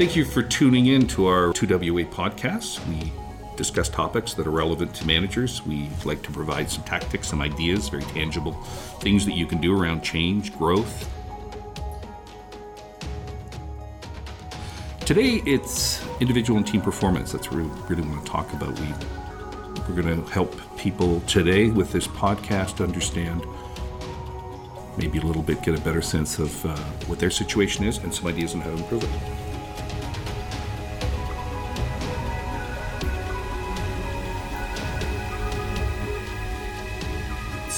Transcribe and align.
Thank 0.00 0.16
you 0.16 0.24
for 0.24 0.42
tuning 0.42 0.86
in 0.86 1.06
to 1.08 1.26
our 1.26 1.52
2WA 1.52 2.10
podcast. 2.10 2.80
We 2.88 3.12
discuss 3.54 3.90
topics 3.90 4.32
that 4.32 4.46
are 4.46 4.50
relevant 4.50 4.94
to 4.94 5.06
managers. 5.06 5.62
We 5.66 5.90
like 6.06 6.22
to 6.22 6.30
provide 6.30 6.70
some 6.70 6.84
tactics, 6.84 7.28
some 7.28 7.42
ideas, 7.42 7.90
very 7.90 8.04
tangible 8.04 8.52
things 9.02 9.26
that 9.26 9.34
you 9.34 9.44
can 9.44 9.60
do 9.60 9.78
around 9.78 10.02
change, 10.02 10.56
growth. 10.56 11.06
Today 15.00 15.42
it's 15.44 16.02
individual 16.18 16.56
and 16.56 16.66
team 16.66 16.80
performance. 16.80 17.32
That's 17.32 17.50
what 17.50 17.56
we 17.58 17.70
really 17.94 18.08
want 18.08 18.24
to 18.24 18.32
talk 18.32 18.50
about. 18.54 18.80
We, 18.80 18.86
we're 19.86 20.02
going 20.02 20.24
to 20.24 20.30
help 20.30 20.58
people 20.78 21.20
today 21.26 21.68
with 21.68 21.92
this 21.92 22.06
podcast 22.06 22.82
understand 22.82 23.44
maybe 24.96 25.18
a 25.18 25.22
little 25.22 25.42
bit 25.42 25.62
get 25.62 25.78
a 25.78 25.82
better 25.82 26.00
sense 26.00 26.38
of 26.38 26.64
uh, 26.64 26.74
what 27.04 27.18
their 27.18 27.30
situation 27.30 27.84
is 27.84 27.98
and 27.98 28.14
some 28.14 28.28
ideas 28.28 28.54
on 28.54 28.62
how 28.62 28.70
to 28.70 28.78
improve 28.78 29.04
it. 29.04 29.39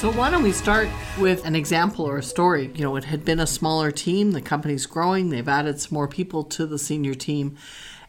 So 0.03 0.11
why 0.11 0.29
don't 0.29 0.43
we 0.43 0.51
start 0.51 0.89
with 1.17 1.45
an 1.45 1.55
example 1.55 2.03
or 2.03 2.17
a 2.17 2.23
story? 2.23 2.69
You 2.75 2.83
know, 2.83 2.97
it 2.97 3.05
had 3.05 3.23
been 3.23 3.39
a 3.39 3.47
smaller 3.47 3.89
team, 3.89 4.31
the 4.31 4.41
company's 4.41 4.85
growing, 4.85 5.29
they've 5.29 5.47
added 5.47 5.79
some 5.79 5.93
more 5.95 6.09
people 6.09 6.43
to 6.43 6.65
the 6.65 6.77
senior 6.77 7.13
team. 7.13 7.55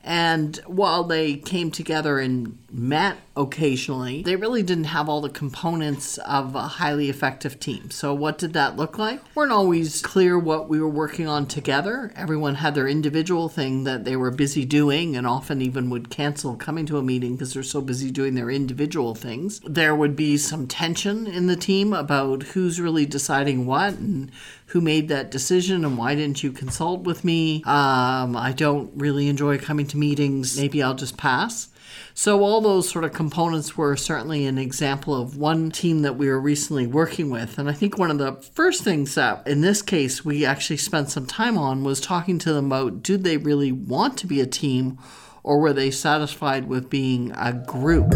And 0.02 0.56
while 0.66 1.04
they 1.04 1.36
came 1.36 1.70
together 1.70 2.18
and 2.18 2.58
met 2.74 3.16
occasionally, 3.36 4.22
they 4.22 4.36
really 4.36 4.62
didn't 4.62 4.84
have 4.84 5.08
all 5.08 5.20
the 5.20 5.28
components 5.28 6.18
of 6.18 6.54
a 6.54 6.62
highly 6.62 7.08
effective 7.08 7.60
team. 7.60 7.90
So, 7.90 8.12
what 8.12 8.36
did 8.36 8.52
that 8.54 8.76
look 8.76 8.98
like? 8.98 9.20
Weren't 9.34 9.52
always 9.52 10.02
clear 10.02 10.38
what 10.38 10.68
we 10.68 10.80
were 10.80 10.88
working 10.88 11.28
on 11.28 11.46
together. 11.46 12.12
Everyone 12.16 12.56
had 12.56 12.74
their 12.74 12.88
individual 12.88 13.48
thing 13.48 13.84
that 13.84 14.04
they 14.04 14.16
were 14.16 14.30
busy 14.30 14.64
doing, 14.64 15.16
and 15.16 15.26
often 15.26 15.62
even 15.62 15.88
would 15.90 16.10
cancel 16.10 16.56
coming 16.56 16.86
to 16.86 16.98
a 16.98 17.02
meeting 17.02 17.36
because 17.36 17.54
they're 17.54 17.62
so 17.62 17.80
busy 17.80 18.10
doing 18.10 18.34
their 18.34 18.50
individual 18.50 19.14
things. 19.14 19.60
There 19.60 19.94
would 19.94 20.16
be 20.16 20.36
some 20.36 20.66
tension 20.66 21.26
in 21.26 21.46
the 21.46 21.56
team 21.56 21.92
about 21.92 22.42
who's 22.42 22.80
really 22.80 23.06
deciding 23.06 23.66
what 23.66 23.94
and 23.94 24.30
who 24.66 24.80
made 24.80 25.08
that 25.08 25.30
decision 25.30 25.84
and 25.84 25.96
why 25.96 26.14
didn't 26.14 26.42
you 26.42 26.50
consult 26.50 27.02
with 27.02 27.24
me? 27.24 27.62
Um, 27.64 28.36
I 28.36 28.52
don't 28.56 28.90
really 28.96 29.28
enjoy 29.28 29.58
coming 29.58 29.86
to 29.88 29.96
meetings. 29.96 30.56
Maybe 30.58 30.82
I'll 30.82 30.94
just 30.94 31.16
pass. 31.16 31.68
So, 32.14 32.42
all 32.42 32.60
those 32.60 32.88
sort 32.88 33.04
of 33.04 33.12
components 33.12 33.76
were 33.76 33.96
certainly 33.96 34.46
an 34.46 34.58
example 34.58 35.20
of 35.20 35.36
one 35.36 35.70
team 35.70 36.02
that 36.02 36.16
we 36.16 36.28
were 36.28 36.40
recently 36.40 36.86
working 36.86 37.30
with. 37.30 37.58
And 37.58 37.68
I 37.68 37.72
think 37.72 37.98
one 37.98 38.10
of 38.10 38.18
the 38.18 38.34
first 38.54 38.84
things 38.84 39.14
that, 39.14 39.46
in 39.46 39.60
this 39.60 39.82
case, 39.82 40.24
we 40.24 40.44
actually 40.44 40.76
spent 40.76 41.10
some 41.10 41.26
time 41.26 41.58
on 41.58 41.84
was 41.84 42.00
talking 42.00 42.38
to 42.40 42.52
them 42.52 42.66
about 42.66 43.02
did 43.02 43.24
they 43.24 43.36
really 43.36 43.72
want 43.72 44.16
to 44.18 44.26
be 44.26 44.40
a 44.40 44.46
team 44.46 44.98
or 45.42 45.60
were 45.60 45.72
they 45.72 45.90
satisfied 45.90 46.68
with 46.68 46.88
being 46.88 47.32
a 47.36 47.52
group? 47.52 48.12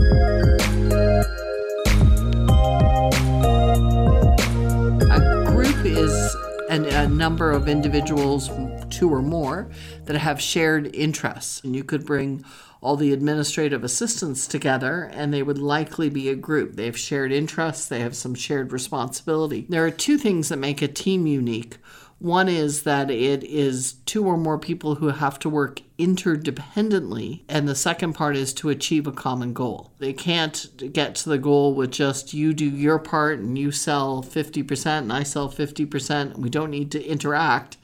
A 5.11 5.45
group 5.47 5.85
is 5.85 6.37
and 6.71 6.87
a 6.87 7.09
number 7.09 7.51
of 7.51 7.69
individuals, 7.69 8.51
two 8.91 9.11
or 9.11 9.23
more, 9.23 9.71
that 10.05 10.17
have 10.17 10.41
shared 10.41 10.95
interests. 10.95 11.63
And 11.65 11.75
you 11.75 11.83
could 11.83 12.05
bring 12.05 12.45
all 12.81 12.97
the 12.97 13.13
administrative 13.13 13.83
assistants 13.83 14.47
together, 14.47 15.11
and 15.13 15.33
they 15.33 15.43
would 15.43 15.59
likely 15.59 16.09
be 16.09 16.29
a 16.29 16.35
group. 16.35 16.77
They 16.77 16.87
have 16.87 16.99
shared 16.99 17.33
interests, 17.33 17.87
they 17.87 18.01
have 18.01 18.17
some 18.17 18.35
shared 18.35 18.73
responsibility. 18.73 19.67
There 19.69 19.85
are 19.85 19.91
two 19.91 20.19
things 20.19 20.49
that 20.49 20.59
make 20.59 20.83
a 20.83 20.89
team 20.89 21.27
unique. 21.27 21.79
One 22.21 22.49
is 22.49 22.83
that 22.83 23.13
it 23.13 23.45
is 23.45 23.93
two 24.05 24.27
or 24.27 24.37
more 24.37 24.59
people 24.59 24.97
who 24.97 25.09
have 25.09 25.39
to 25.41 25.49
work 25.49 25.83
interdependently, 25.99 27.43
and 27.49 27.69
the 27.69 27.77
second 27.77 28.15
part 28.15 28.37
is 28.37 28.53
to 28.55 28.71
achieve 28.71 29.07
a 29.07 29.13
common 29.13 29.53
goal. 29.53 29.93
They 29.99 30.13
can't 30.13 30.93
get 30.93 31.15
to 31.17 31.29
the 31.29 31.39
goal 31.39 31.75
with 31.75 31.93
just 31.93 32.35
you 32.35 32.53
do 32.53 32.65
your 32.65 32.99
part 32.99 33.39
and 33.39 33.57
you 33.57 33.71
sell 33.71 34.25
50% 34.25 34.99
and 34.99 35.13
I 35.13 35.23
sell 35.23 35.49
50%. 35.49 36.39
We 36.39 36.51
don't 36.51 36.73
need 36.73 36.91
to 36.93 37.05
interact 37.05 37.77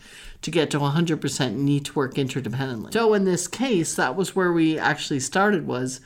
to 0.45 0.51
get 0.51 0.71
to 0.71 0.79
100% 0.79 1.53
you 1.53 1.65
need 1.65 1.87
to 1.87 1.95
work 1.95 2.15
interdependently. 2.15 2.93
So 2.93 3.15
in 3.15 3.25
this 3.25 3.49
case, 3.49 3.95
that 3.97 4.15
was 4.15 4.37
where 4.37 4.53
we 4.53 4.79
actually 4.79 5.21
started 5.21 5.67
was 5.67 6.01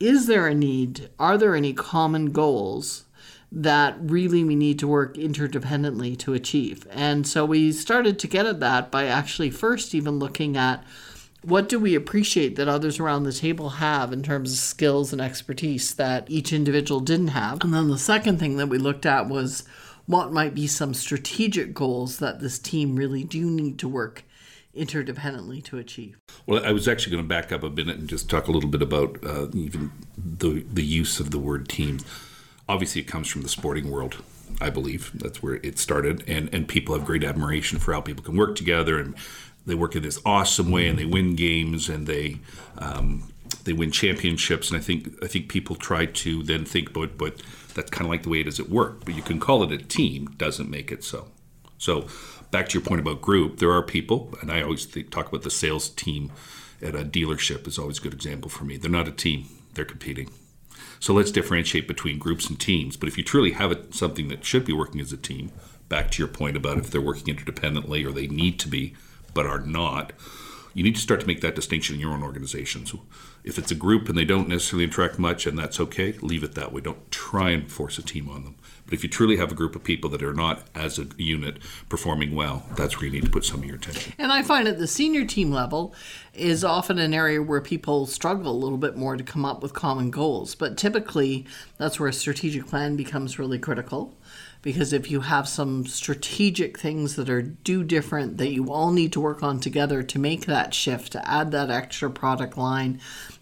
is 0.00 0.26
there 0.26 0.48
a 0.48 0.54
need? 0.54 1.08
Are 1.20 1.38
there 1.38 1.54
any 1.54 1.72
common 1.72 2.32
goals 2.32 3.04
that 3.52 3.96
really 4.00 4.42
we 4.42 4.56
need 4.56 4.80
to 4.80 4.88
work 4.88 5.14
interdependently 5.14 6.18
to 6.18 6.34
achieve? 6.34 6.86
And 6.90 7.26
so 7.26 7.44
we 7.44 7.70
started 7.70 8.18
to 8.18 8.26
get 8.26 8.46
at 8.46 8.58
that 8.58 8.90
by 8.90 9.06
actually 9.06 9.50
first 9.50 9.94
even 9.94 10.18
looking 10.18 10.56
at 10.56 10.84
what 11.42 11.68
do 11.68 11.78
we 11.78 11.94
appreciate 11.94 12.56
that 12.56 12.68
others 12.68 12.98
around 12.98 13.22
the 13.22 13.32
table 13.32 13.68
have 13.68 14.12
in 14.12 14.22
terms 14.22 14.52
of 14.52 14.58
skills 14.58 15.12
and 15.12 15.20
expertise 15.22 15.94
that 15.94 16.28
each 16.28 16.52
individual 16.52 17.00
didn't 17.00 17.28
have? 17.28 17.62
And 17.62 17.72
then 17.72 17.88
the 17.88 17.98
second 17.98 18.38
thing 18.38 18.56
that 18.56 18.68
we 18.68 18.78
looked 18.78 19.06
at 19.06 19.28
was 19.28 19.62
what 20.06 20.32
might 20.32 20.54
be 20.54 20.66
some 20.66 20.94
strategic 20.94 21.74
goals 21.74 22.18
that 22.18 22.40
this 22.40 22.58
team 22.58 22.96
really 22.96 23.24
do 23.24 23.50
need 23.50 23.78
to 23.78 23.88
work 23.88 24.24
interdependently 24.76 25.62
to 25.64 25.78
achieve. 25.78 26.18
Well, 26.46 26.64
I 26.64 26.72
was 26.72 26.88
actually 26.88 27.12
going 27.12 27.24
to 27.24 27.28
back 27.28 27.52
up 27.52 27.62
a 27.62 27.70
minute 27.70 27.96
and 27.96 28.08
just 28.08 28.28
talk 28.28 28.48
a 28.48 28.50
little 28.50 28.70
bit 28.70 28.82
about 28.82 29.24
uh, 29.24 29.46
even 29.54 29.92
the 30.16 30.64
the 30.70 30.84
use 30.84 31.20
of 31.20 31.30
the 31.30 31.38
word 31.38 31.68
team. 31.68 32.00
Obviously, 32.68 33.00
it 33.00 33.06
comes 33.06 33.28
from 33.28 33.42
the 33.42 33.48
sporting 33.48 33.90
world. 33.90 34.16
I 34.60 34.70
believe 34.70 35.10
that's 35.14 35.42
where 35.42 35.54
it 35.56 35.78
started, 35.78 36.24
and 36.26 36.52
and 36.52 36.68
people 36.68 36.94
have 36.94 37.06
great 37.06 37.24
admiration 37.24 37.78
for 37.78 37.92
how 37.92 38.00
people 38.00 38.24
can 38.24 38.36
work 38.36 38.56
together, 38.56 38.98
and 38.98 39.14
they 39.66 39.74
work 39.74 39.96
in 39.96 40.02
this 40.02 40.20
awesome 40.24 40.70
way, 40.70 40.88
and 40.88 40.98
they 40.98 41.04
win 41.04 41.34
games, 41.34 41.88
and 41.88 42.06
they 42.06 42.38
um, 42.78 43.32
they 43.64 43.72
win 43.72 43.90
championships, 43.90 44.70
and 44.70 44.78
I 44.78 44.82
think 44.82 45.22
I 45.22 45.26
think 45.26 45.48
people 45.48 45.76
try 45.76 46.06
to 46.06 46.42
then 46.42 46.64
think, 46.64 46.92
but 46.92 47.16
but 47.16 47.40
that's 47.74 47.90
kind 47.90 48.06
of 48.06 48.10
like 48.10 48.22
the 48.22 48.28
way 48.28 48.40
it 48.40 48.48
is 48.48 48.60
at 48.60 48.68
work. 48.68 49.04
But 49.04 49.14
you 49.14 49.22
can 49.22 49.40
call 49.40 49.62
it 49.62 49.72
a 49.72 49.78
team, 49.78 50.34
doesn't 50.36 50.70
make 50.70 50.90
it 50.90 51.04
so. 51.04 51.28
So 51.78 52.06
back 52.50 52.68
to 52.68 52.78
your 52.78 52.86
point 52.86 53.00
about 53.00 53.20
group, 53.20 53.58
there 53.58 53.72
are 53.72 53.82
people, 53.82 54.34
and 54.40 54.50
I 54.50 54.62
always 54.62 54.84
think, 54.84 55.10
talk 55.10 55.28
about 55.28 55.42
the 55.42 55.50
sales 55.50 55.88
team 55.88 56.32
at 56.80 56.94
a 56.94 57.04
dealership 57.04 57.66
is 57.66 57.78
always 57.78 57.98
a 57.98 58.02
good 58.02 58.14
example 58.14 58.50
for 58.50 58.64
me. 58.64 58.76
They're 58.76 58.90
not 58.90 59.08
a 59.08 59.12
team; 59.12 59.46
they're 59.74 59.84
competing. 59.84 60.30
So 61.00 61.12
let's 61.12 61.30
differentiate 61.30 61.86
between 61.86 62.18
groups 62.18 62.48
and 62.48 62.58
teams. 62.58 62.96
But 62.96 63.08
if 63.08 63.18
you 63.18 63.24
truly 63.24 63.52
have 63.52 63.72
it, 63.72 63.94
something 63.94 64.28
that 64.28 64.44
should 64.44 64.64
be 64.64 64.72
working 64.72 65.00
as 65.00 65.12
a 65.12 65.18
team, 65.18 65.52
back 65.88 66.10
to 66.12 66.18
your 66.22 66.28
point 66.28 66.56
about 66.56 66.78
if 66.78 66.90
they're 66.90 67.00
working 67.00 67.34
interdependently 67.34 68.06
or 68.06 68.12
they 68.12 68.26
need 68.26 68.58
to 68.60 68.68
be 68.68 68.94
but 69.34 69.46
are 69.46 69.60
not, 69.60 70.12
you 70.74 70.82
need 70.82 70.96
to 70.96 71.00
start 71.00 71.20
to 71.20 71.26
make 71.26 71.40
that 71.40 71.54
distinction 71.54 71.94
in 71.94 72.00
your 72.00 72.12
own 72.12 72.22
organization. 72.22 72.84
So 72.84 73.00
if 73.44 73.58
it's 73.58 73.70
a 73.70 73.76
group 73.76 74.08
and 74.08 74.18
they 74.18 74.24
don't 74.24 74.48
necessarily 74.48 74.84
interact 74.84 75.18
much 75.18 75.46
and 75.46 75.58
that's 75.58 75.80
okay, 75.80 76.12
leave 76.20 76.42
it 76.42 76.54
that 76.56 76.72
way. 76.72 76.80
Don't 76.80 77.10
try 77.10 77.50
and 77.50 77.70
force 77.70 77.96
a 77.98 78.02
team 78.02 78.28
on 78.28 78.44
them. 78.44 78.56
But 78.84 78.94
if 78.94 79.02
you 79.02 79.08
truly 79.08 79.36
have 79.38 79.50
a 79.50 79.54
group 79.54 79.74
of 79.74 79.82
people 79.82 80.10
that 80.10 80.22
are 80.22 80.34
not 80.34 80.66
as 80.74 80.98
a 80.98 81.06
unit 81.16 81.58
performing 81.88 82.34
well, 82.34 82.64
that's 82.76 82.98
where 82.98 83.06
you 83.06 83.12
need 83.12 83.24
to 83.24 83.30
put 83.30 83.44
some 83.44 83.60
of 83.60 83.64
your 83.64 83.76
attention. 83.76 84.12
And 84.18 84.30
I 84.30 84.42
find 84.42 84.68
at 84.68 84.78
the 84.78 84.86
senior 84.86 85.24
team 85.24 85.50
level 85.50 85.94
is 86.34 86.64
often 86.64 86.98
an 86.98 87.14
area 87.14 87.40
where 87.42 87.62
people 87.62 88.06
struggle 88.06 88.52
a 88.52 88.52
little 88.52 88.76
bit 88.76 88.96
more 88.96 89.16
to 89.16 89.24
come 89.24 89.44
up 89.44 89.62
with 89.62 89.72
common 89.72 90.10
goals. 90.10 90.54
But 90.54 90.76
typically, 90.76 91.46
that's 91.78 91.98
where 91.98 92.10
a 92.10 92.12
strategic 92.12 92.66
plan 92.66 92.96
becomes 92.96 93.38
really 93.38 93.58
critical 93.58 94.14
because 94.64 94.94
if 94.94 95.10
you 95.10 95.20
have 95.20 95.46
some 95.46 95.86
strategic 95.86 96.78
things 96.78 97.16
that 97.16 97.28
are 97.28 97.42
do 97.42 97.84
different 97.84 98.38
that 98.38 98.50
you 98.50 98.72
all 98.72 98.90
need 98.90 99.12
to 99.12 99.20
work 99.20 99.42
on 99.42 99.60
together 99.60 100.02
to 100.02 100.18
make 100.18 100.46
that 100.46 100.72
shift 100.72 101.12
to 101.12 101.30
add 101.30 101.50
that 101.50 101.70
extra 101.70 102.10
product 102.10 102.56
line 102.56 102.98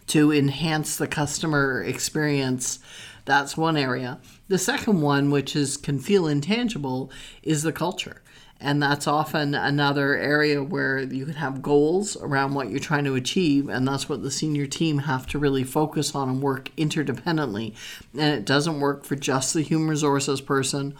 to 0.08 0.32
enhance 0.32 0.96
the 0.96 1.06
customer 1.06 1.82
experience 1.82 2.80
that's 3.24 3.56
one 3.56 3.76
area. 3.76 4.18
The 4.48 4.58
second 4.58 5.00
one 5.00 5.30
which 5.30 5.54
is 5.54 5.76
can 5.76 5.98
feel 5.98 6.26
intangible 6.26 7.10
is 7.42 7.62
the 7.62 7.72
culture 7.72 8.21
and 8.62 8.80
that's 8.80 9.08
often 9.08 9.54
another 9.56 10.16
area 10.16 10.62
where 10.62 11.00
you 11.00 11.26
can 11.26 11.34
have 11.34 11.62
goals 11.62 12.16
around 12.16 12.54
what 12.54 12.70
you're 12.70 12.78
trying 12.78 13.04
to 13.04 13.16
achieve. 13.16 13.68
And 13.68 13.86
that's 13.88 14.08
what 14.08 14.22
the 14.22 14.30
senior 14.30 14.66
team 14.66 14.98
have 14.98 15.26
to 15.28 15.38
really 15.38 15.64
focus 15.64 16.14
on 16.14 16.28
and 16.28 16.40
work 16.40 16.70
interdependently. 16.76 17.74
And 18.12 18.34
it 18.34 18.44
doesn't 18.44 18.78
work 18.78 19.04
for 19.04 19.16
just 19.16 19.52
the 19.52 19.62
human 19.62 19.88
resources 19.88 20.40
person 20.40 20.94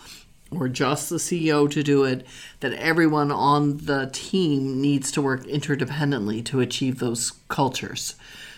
or 0.50 0.68
just 0.68 1.08
the 1.08 1.16
CEO 1.16 1.70
to 1.70 1.82
do 1.82 2.04
it, 2.04 2.26
that 2.60 2.74
everyone 2.74 3.30
on 3.30 3.78
the 3.78 4.10
team 4.12 4.82
needs 4.82 5.10
to 5.12 5.22
work 5.22 5.44
interdependently 5.44 6.44
to 6.44 6.60
achieve 6.60 6.98
those 6.98 7.32
cultures. 7.48 8.16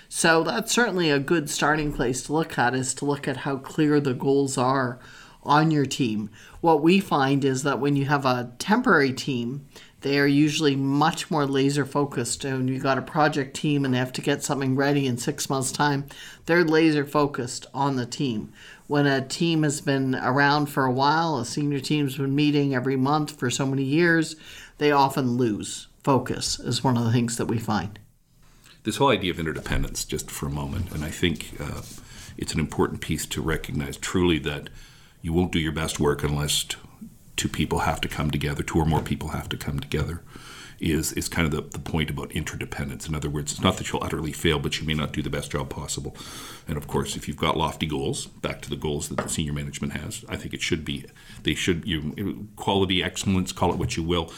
So 0.09 0.43
that's 0.43 0.73
certainly 0.73 1.11
a 1.11 1.19
good 1.19 1.51
starting 1.51 1.93
place 1.93 2.23
to 2.23 2.33
look 2.33 2.59
at 2.59 2.75
is 2.75 2.95
to 2.95 3.05
look 3.05 3.29
at 3.29 3.39
how 3.39 3.59
clear 3.59 4.01
the 4.01 4.15
goals 4.15 4.57
are 4.57 4.99
on 5.45 5.71
your 5.71 5.87
team. 5.87 6.31
What 6.61 6.83
we 6.83 7.01
find 7.01 7.45
is 7.45 7.63
that 7.63 7.81
when 7.81 7.97
you 7.97 8.07
have 8.07 8.25
a 8.25 8.53
temporary 8.59 9.13
team, 9.13 9.67
they 10.01 10.19
are 10.19 10.27
usually 10.27 10.77
much 10.77 11.31
more 11.31 11.47
laser 11.47 11.87
focused. 11.87 12.45
And 12.45 12.69
you've 12.69 12.83
got 12.83 12.99
a 12.99 13.03
project 13.03 13.57
team 13.57 13.85
and 13.85 13.95
they 13.95 13.99
have 13.99 14.13
to 14.15 14.21
get 14.21 14.43
something 14.43 14.77
ready 14.77 15.07
in 15.07 15.17
six 15.17 15.49
months' 15.49 15.73
time, 15.73 16.07
they're 16.47 16.65
laser 16.65 17.07
focused 17.07 17.67
on 17.73 17.97
the 17.97 18.07
team. 18.07 18.53
When 18.87 19.07
a 19.07 19.27
team 19.27 19.63
has 19.63 19.81
been 19.81 20.15
around 20.15 20.67
for 20.67 20.85
a 20.85 20.93
while, 20.93 21.39
a 21.39 21.47
senior 21.47 21.81
team's 21.81 22.19
been 22.19 22.35
meeting 22.35 22.75
every 22.75 22.97
month 22.97 23.39
for 23.39 23.49
so 23.49 23.65
many 23.65 23.83
years, 23.83 24.37
they 24.77 24.93
often 24.93 25.39
lose 25.39 25.87
focus, 26.03 26.61
is 26.61 26.85
one 26.85 26.99
of 26.99 27.05
the 27.05 27.13
things 27.13 27.39
that 27.39 27.47
we 27.47 27.59
find. 27.59 27.99
this 28.83 28.97
whole 28.99 29.09
idea 29.09 29.31
of 29.31 29.41
interdependence, 29.41 30.05
just 30.05 30.31
for 30.31 30.47
a 30.47 30.51
moment, 30.51 30.93
and 30.93 31.03
I 31.03 31.09
think 31.09 31.55
uh, 31.59 31.81
it's 32.37 32.53
an 32.53 32.61
important 32.61 33.01
piece 33.01 33.25
to 33.27 33.41
recognize 33.41 33.97
truly 33.97 34.39
that 34.41 34.69
you 35.25 35.33
won't 35.33 35.53
do 35.53 35.59
your 35.59 35.73
best 35.73 35.99
work 35.99 36.23
unless 36.23 36.67
two 37.35 37.49
people 37.49 37.81
have 37.81 38.01
to 38.03 38.09
come 38.09 38.31
together, 38.31 38.63
two 38.63 38.79
or 38.79 38.85
more 38.85 39.01
people 39.01 39.31
have 39.31 39.49
to 39.49 39.57
come 39.57 39.81
together. 39.81 40.23
Is, 40.81 41.13
is 41.13 41.29
kind 41.29 41.47
of 41.47 41.53
the, 41.53 41.79
the 41.79 41.79
point 41.79 42.11
about 42.11 42.33
interdependence. 42.33 43.09
In 43.09 43.15
other 43.15 43.31
words, 43.31 43.53
it's 43.53 43.63
not 43.63 43.79
that 43.79 43.91
you'll 43.91 44.05
utterly 44.05 44.33
fail, 44.33 44.59
but 44.59 44.79
you 44.79 44.87
may 44.87 44.93
not 44.93 45.13
do 45.13 45.23
the 45.23 45.31
best 45.31 45.53
job 45.53 45.71
possible. 45.71 46.15
And 46.69 46.77
of 46.77 46.89
course, 46.89 47.17
if 47.17 47.27
you've 47.27 47.39
got 47.39 47.57
lofty 47.57 47.87
goals, 47.87 48.27
back 48.27 48.61
to 48.63 48.69
the 48.69 48.77
goals 48.77 49.09
that 49.09 49.17
the 49.17 49.29
senior 49.29 49.55
management 49.55 49.95
has, 49.95 50.25
I 50.29 50.37
think 50.37 50.53
it 50.53 50.61
should 50.61 50.85
be, 50.85 51.07
they 51.45 51.55
should, 51.55 51.87
you 51.87 52.49
quality, 52.57 53.03
excellence, 53.03 53.53
call 53.53 53.73
it 53.73 53.79
what 53.79 53.97
you 53.97 54.03
will, 54.03 54.31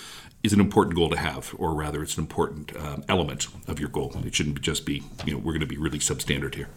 is 0.45 0.53
an 0.53 0.61
important 0.61 0.95
goal 0.95 1.11
to 1.11 1.17
have, 1.17 1.53
or 1.59 1.75
rather, 1.75 2.03
it's 2.03 2.17
an 2.17 2.23
important 2.23 2.77
um, 2.77 3.03
element 3.09 3.49
of 3.67 3.81
your 3.81 3.89
goal. 3.89 4.15
It 4.25 4.35
shouldn't 4.35 4.61
just 4.61 4.87
be, 4.87 5.03
you 5.25 5.33
know, 5.33 5.39
we're 5.39 5.53
going 5.53 5.61
to 5.61 5.67
be 5.67 5.79
really 5.79 5.99
substandard 5.99 6.55
here. 6.55 6.69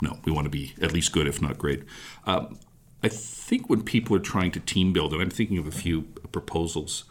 No, 0.00 0.18
we 0.24 0.30
want 0.30 0.44
to 0.44 0.50
be 0.50 0.74
at 0.80 0.92
least 0.92 1.12
good, 1.12 1.26
if 1.26 1.42
not 1.42 1.58
great. 1.58 1.82
Um, 2.26 2.58
I 3.02 3.08
think 3.08 3.70
when 3.70 3.82
people 3.82 4.16
are 4.16 4.20
trying 4.20 4.50
to 4.52 4.60
team 4.60 4.92
build, 4.92 5.12
and 5.12 5.22
I'm 5.22 5.30
thinking 5.30 5.58
of 5.58 5.66
a 5.66 5.72
few 5.72 6.02
proposals 6.32 7.04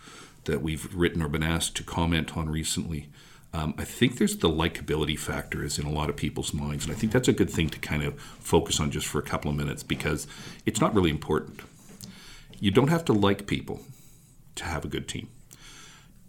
that 0.44 0.62
we've 0.62 0.94
written 0.94 1.22
or 1.22 1.30
been 1.30 1.44
asked 1.44 1.76
to 1.78 1.84
comment 1.84 2.36
on 2.36 2.50
recently. 2.50 3.10
Um, 3.54 3.74
I 3.78 3.86
think 3.86 4.18
there's 4.18 4.38
the 4.38 4.50
likability 4.50 5.18
factor 5.18 5.64
is 5.64 5.80
in 5.80 5.86
a 5.86 5.92
lot 5.92 6.10
of 6.10 6.18
people's 6.18 6.54
minds, 6.54 6.86
and 6.86 6.94
I 6.94 6.98
think 6.98 7.14
that's 7.14 7.30
a 7.30 7.34
good 7.34 7.50
thing 7.50 7.70
to 7.70 7.80
kind 7.80 8.04
of 8.04 8.20
focus 8.22 8.80
on 8.80 8.92
just 8.92 9.08
for 9.08 9.20
a 9.20 9.24
couple 9.24 9.50
of 9.50 9.58
minutes 9.58 9.84
because 9.84 10.28
it's 10.66 10.82
not 10.82 10.94
really 10.94 11.10
important. 11.10 11.62
You 12.60 12.72
don't 12.72 12.90
have 12.90 13.06
to 13.06 13.14
like 13.14 13.48
people 13.48 13.82
to 14.56 14.66
have 14.66 14.84
a 14.84 14.90
good 14.90 15.08
team 15.08 15.30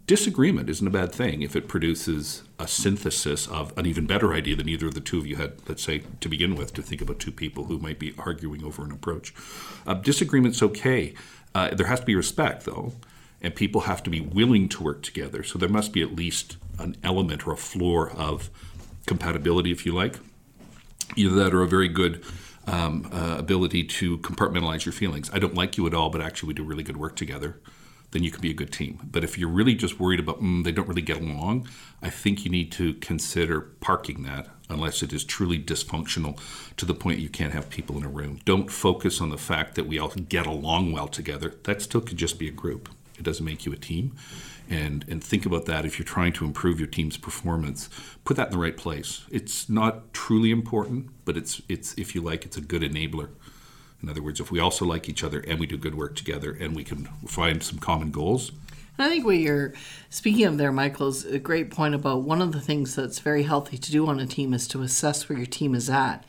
disagreement 0.09 0.71
isn't 0.71 0.87
a 0.87 0.89
bad 0.89 1.11
thing 1.11 1.43
if 1.43 1.55
it 1.55 1.67
produces 1.67 2.41
a 2.57 2.67
synthesis 2.67 3.47
of 3.47 3.77
an 3.77 3.85
even 3.85 4.07
better 4.07 4.33
idea 4.33 4.55
than 4.55 4.67
either 4.67 4.87
of 4.87 4.95
the 4.95 4.99
two 4.99 5.19
of 5.19 5.27
you 5.27 5.35
had, 5.35 5.53
let's 5.67 5.83
say, 5.83 6.01
to 6.19 6.27
begin 6.27 6.55
with, 6.55 6.73
to 6.73 6.81
think 6.81 6.99
about 6.99 7.19
two 7.19 7.31
people 7.31 7.65
who 7.65 7.77
might 7.77 7.99
be 7.99 8.15
arguing 8.17 8.63
over 8.63 8.83
an 8.83 8.91
approach. 8.91 9.35
Uh, 9.85 9.93
disagreement's 9.93 10.63
okay. 10.63 11.13
Uh, 11.53 11.75
there 11.75 11.85
has 11.85 11.99
to 11.99 12.07
be 12.07 12.15
respect, 12.15 12.65
though, 12.65 12.93
and 13.39 13.53
people 13.53 13.81
have 13.81 14.01
to 14.01 14.09
be 14.09 14.19
willing 14.19 14.67
to 14.67 14.81
work 14.81 15.03
together. 15.03 15.43
So 15.43 15.59
there 15.59 15.69
must 15.69 15.93
be 15.93 16.01
at 16.01 16.15
least 16.15 16.57
an 16.79 16.95
element 17.03 17.45
or 17.45 17.53
a 17.53 17.57
floor 17.57 18.09
of 18.09 18.49
compatibility, 19.05 19.71
if 19.71 19.85
you 19.85 19.91
like, 19.91 20.17
either 21.17 21.35
that 21.35 21.53
or 21.53 21.61
a 21.61 21.67
very 21.67 21.87
good. 21.87 22.23
Um, 22.67 23.09
uh, 23.11 23.37
ability 23.39 23.85
to 23.85 24.19
compartmentalize 24.19 24.85
your 24.85 24.93
feelings. 24.93 25.31
I 25.33 25.39
don't 25.39 25.55
like 25.55 25.75
you 25.75 25.87
at 25.87 25.95
all, 25.95 26.11
but 26.11 26.21
actually, 26.21 26.49
we 26.49 26.53
do 26.53 26.63
really 26.63 26.83
good 26.83 26.97
work 26.97 27.15
together 27.15 27.59
then 28.11 28.23
you 28.23 28.31
can 28.31 28.41
be 28.41 28.51
a 28.51 28.55
good 28.55 28.71
team. 28.71 28.99
But 29.11 29.23
if 29.23 29.37
you're 29.37 29.49
really 29.49 29.75
just 29.75 29.99
worried 29.99 30.19
about 30.19 30.41
mm, 30.41 30.63
they 30.63 30.71
don't 30.71 30.87
really 30.87 31.01
get 31.01 31.17
along, 31.17 31.67
I 32.01 32.09
think 32.09 32.43
you 32.43 32.51
need 32.51 32.71
to 32.73 32.93
consider 32.95 33.61
parking 33.61 34.23
that 34.23 34.47
unless 34.69 35.01
it 35.01 35.11
is 35.11 35.23
truly 35.23 35.59
dysfunctional 35.59 36.39
to 36.77 36.85
the 36.85 36.93
point 36.93 37.19
you 37.19 37.29
can't 37.29 37.53
have 37.53 37.69
people 37.69 37.97
in 37.97 38.03
a 38.03 38.09
room. 38.09 38.39
Don't 38.45 38.69
focus 38.69 39.19
on 39.19 39.29
the 39.29 39.37
fact 39.37 39.75
that 39.75 39.87
we 39.87 39.97
all 39.97 40.09
get 40.09 40.45
along 40.45 40.91
well 40.91 41.07
together. 41.07 41.55
That 41.63 41.81
still 41.81 42.01
could 42.01 42.17
just 42.17 42.37
be 42.37 42.47
a 42.47 42.51
group. 42.51 42.89
It 43.17 43.23
doesn't 43.23 43.45
make 43.45 43.65
you 43.65 43.73
a 43.73 43.77
team. 43.77 44.15
And, 44.69 45.03
and 45.07 45.23
think 45.23 45.47
about 45.47 45.65
that 45.65 45.83
if 45.83 45.97
you're 45.97 46.05
trying 46.05 46.33
to 46.33 46.45
improve 46.45 46.79
your 46.79 46.87
team's 46.87 47.17
performance. 47.17 47.89
Put 48.23 48.37
that 48.37 48.47
in 48.47 48.53
the 48.53 48.59
right 48.59 48.77
place. 48.77 49.25
It's 49.31 49.67
not 49.67 50.13
truly 50.13 50.51
important, 50.51 51.09
but 51.25 51.35
it's 51.35 51.59
it's 51.67 51.95
if 51.97 52.13
you 52.13 52.21
like, 52.21 52.45
it's 52.45 52.55
a 52.55 52.61
good 52.61 52.83
enabler. 52.83 53.29
In 54.01 54.09
other 54.09 54.21
words, 54.21 54.39
if 54.39 54.51
we 54.51 54.59
also 54.59 54.85
like 54.85 55.09
each 55.09 55.23
other 55.23 55.39
and 55.41 55.59
we 55.59 55.67
do 55.67 55.77
good 55.77 55.95
work 55.95 56.15
together 56.15 56.51
and 56.51 56.75
we 56.75 56.83
can 56.83 57.05
find 57.27 57.61
some 57.61 57.79
common 57.79 58.11
goals. 58.11 58.51
I 58.97 59.07
think 59.07 59.25
what 59.25 59.37
you're 59.37 59.73
speaking 60.09 60.45
of 60.45 60.57
there, 60.57 60.73
Michael, 60.73 61.07
is 61.07 61.25
a 61.25 61.39
great 61.39 61.71
point 61.71 61.95
about 61.95 62.23
one 62.23 62.41
of 62.41 62.51
the 62.51 62.59
things 62.59 62.95
that's 62.95 63.19
very 63.19 63.43
healthy 63.43 63.77
to 63.77 63.91
do 63.91 64.07
on 64.07 64.19
a 64.19 64.25
team 64.25 64.53
is 64.53 64.67
to 64.69 64.81
assess 64.81 65.29
where 65.29 65.37
your 65.37 65.45
team 65.45 65.73
is 65.73 65.89
at. 65.89 66.25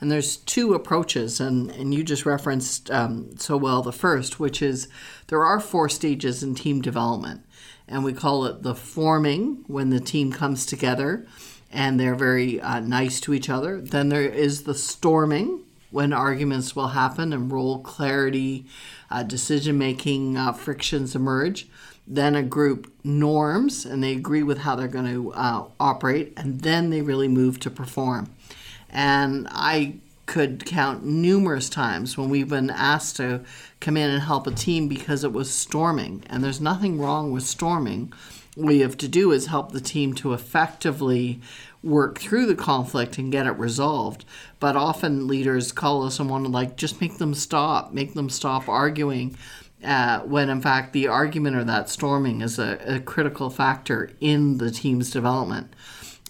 And 0.00 0.10
there's 0.10 0.38
two 0.38 0.74
approaches, 0.74 1.38
and, 1.38 1.70
and 1.70 1.94
you 1.94 2.02
just 2.02 2.26
referenced 2.26 2.90
um, 2.90 3.36
so 3.36 3.56
well 3.56 3.82
the 3.82 3.92
first, 3.92 4.40
which 4.40 4.62
is 4.62 4.88
there 5.26 5.44
are 5.44 5.60
four 5.60 5.88
stages 5.88 6.42
in 6.42 6.54
team 6.54 6.80
development. 6.80 7.44
And 7.86 8.04
we 8.04 8.14
call 8.14 8.46
it 8.46 8.62
the 8.62 8.74
forming, 8.74 9.64
when 9.66 9.90
the 9.90 10.00
team 10.00 10.32
comes 10.32 10.64
together 10.64 11.26
and 11.70 11.98
they're 11.98 12.14
very 12.14 12.60
uh, 12.60 12.80
nice 12.80 13.20
to 13.20 13.34
each 13.34 13.50
other. 13.50 13.80
Then 13.80 14.08
there 14.08 14.22
is 14.22 14.62
the 14.62 14.74
storming, 14.74 15.63
when 15.94 16.12
arguments 16.12 16.74
will 16.74 16.88
happen 16.88 17.32
and 17.32 17.52
role 17.52 17.78
clarity, 17.78 18.66
uh, 19.12 19.22
decision 19.22 19.78
making 19.78 20.36
uh, 20.36 20.52
frictions 20.52 21.14
emerge. 21.14 21.68
Then 22.04 22.34
a 22.34 22.42
group 22.42 22.92
norms 23.04 23.86
and 23.86 24.02
they 24.02 24.12
agree 24.12 24.42
with 24.42 24.58
how 24.58 24.74
they're 24.74 24.88
going 24.88 25.12
to 25.12 25.32
uh, 25.34 25.64
operate, 25.78 26.32
and 26.36 26.62
then 26.62 26.90
they 26.90 27.00
really 27.00 27.28
move 27.28 27.60
to 27.60 27.70
perform. 27.70 28.34
And 28.90 29.46
I 29.52 29.94
could 30.26 30.64
count 30.66 31.04
numerous 31.04 31.68
times 31.68 32.18
when 32.18 32.28
we've 32.28 32.48
been 32.48 32.70
asked 32.70 33.16
to 33.16 33.44
come 33.80 33.96
in 33.96 34.10
and 34.10 34.22
help 34.22 34.48
a 34.48 34.50
team 34.50 34.88
because 34.88 35.22
it 35.22 35.32
was 35.32 35.48
storming. 35.54 36.24
And 36.28 36.42
there's 36.42 36.60
nothing 36.60 36.98
wrong 36.98 37.30
with 37.30 37.44
storming. 37.44 38.12
You 38.56 38.82
have 38.82 38.96
to 38.98 39.08
do 39.08 39.32
is 39.32 39.46
help 39.46 39.72
the 39.72 39.80
team 39.80 40.14
to 40.14 40.32
effectively 40.32 41.40
work 41.82 42.18
through 42.18 42.46
the 42.46 42.54
conflict 42.54 43.18
and 43.18 43.32
get 43.32 43.46
it 43.46 43.52
resolved. 43.52 44.24
But 44.60 44.76
often 44.76 45.26
leaders 45.26 45.72
call 45.72 46.04
us 46.04 46.18
and 46.18 46.30
want 46.30 46.44
to 46.46 46.50
like 46.50 46.76
just 46.76 47.00
make 47.00 47.18
them 47.18 47.34
stop, 47.34 47.92
make 47.92 48.14
them 48.14 48.30
stop 48.30 48.68
arguing. 48.68 49.36
Uh, 49.84 50.20
when 50.20 50.48
in 50.48 50.62
fact 50.62 50.94
the 50.94 51.08
argument 51.08 51.56
or 51.56 51.64
that 51.64 51.90
storming 51.90 52.40
is 52.40 52.58
a, 52.58 52.78
a 52.86 53.00
critical 53.00 53.50
factor 53.50 54.10
in 54.18 54.56
the 54.56 54.70
team's 54.70 55.10
development. 55.10 55.74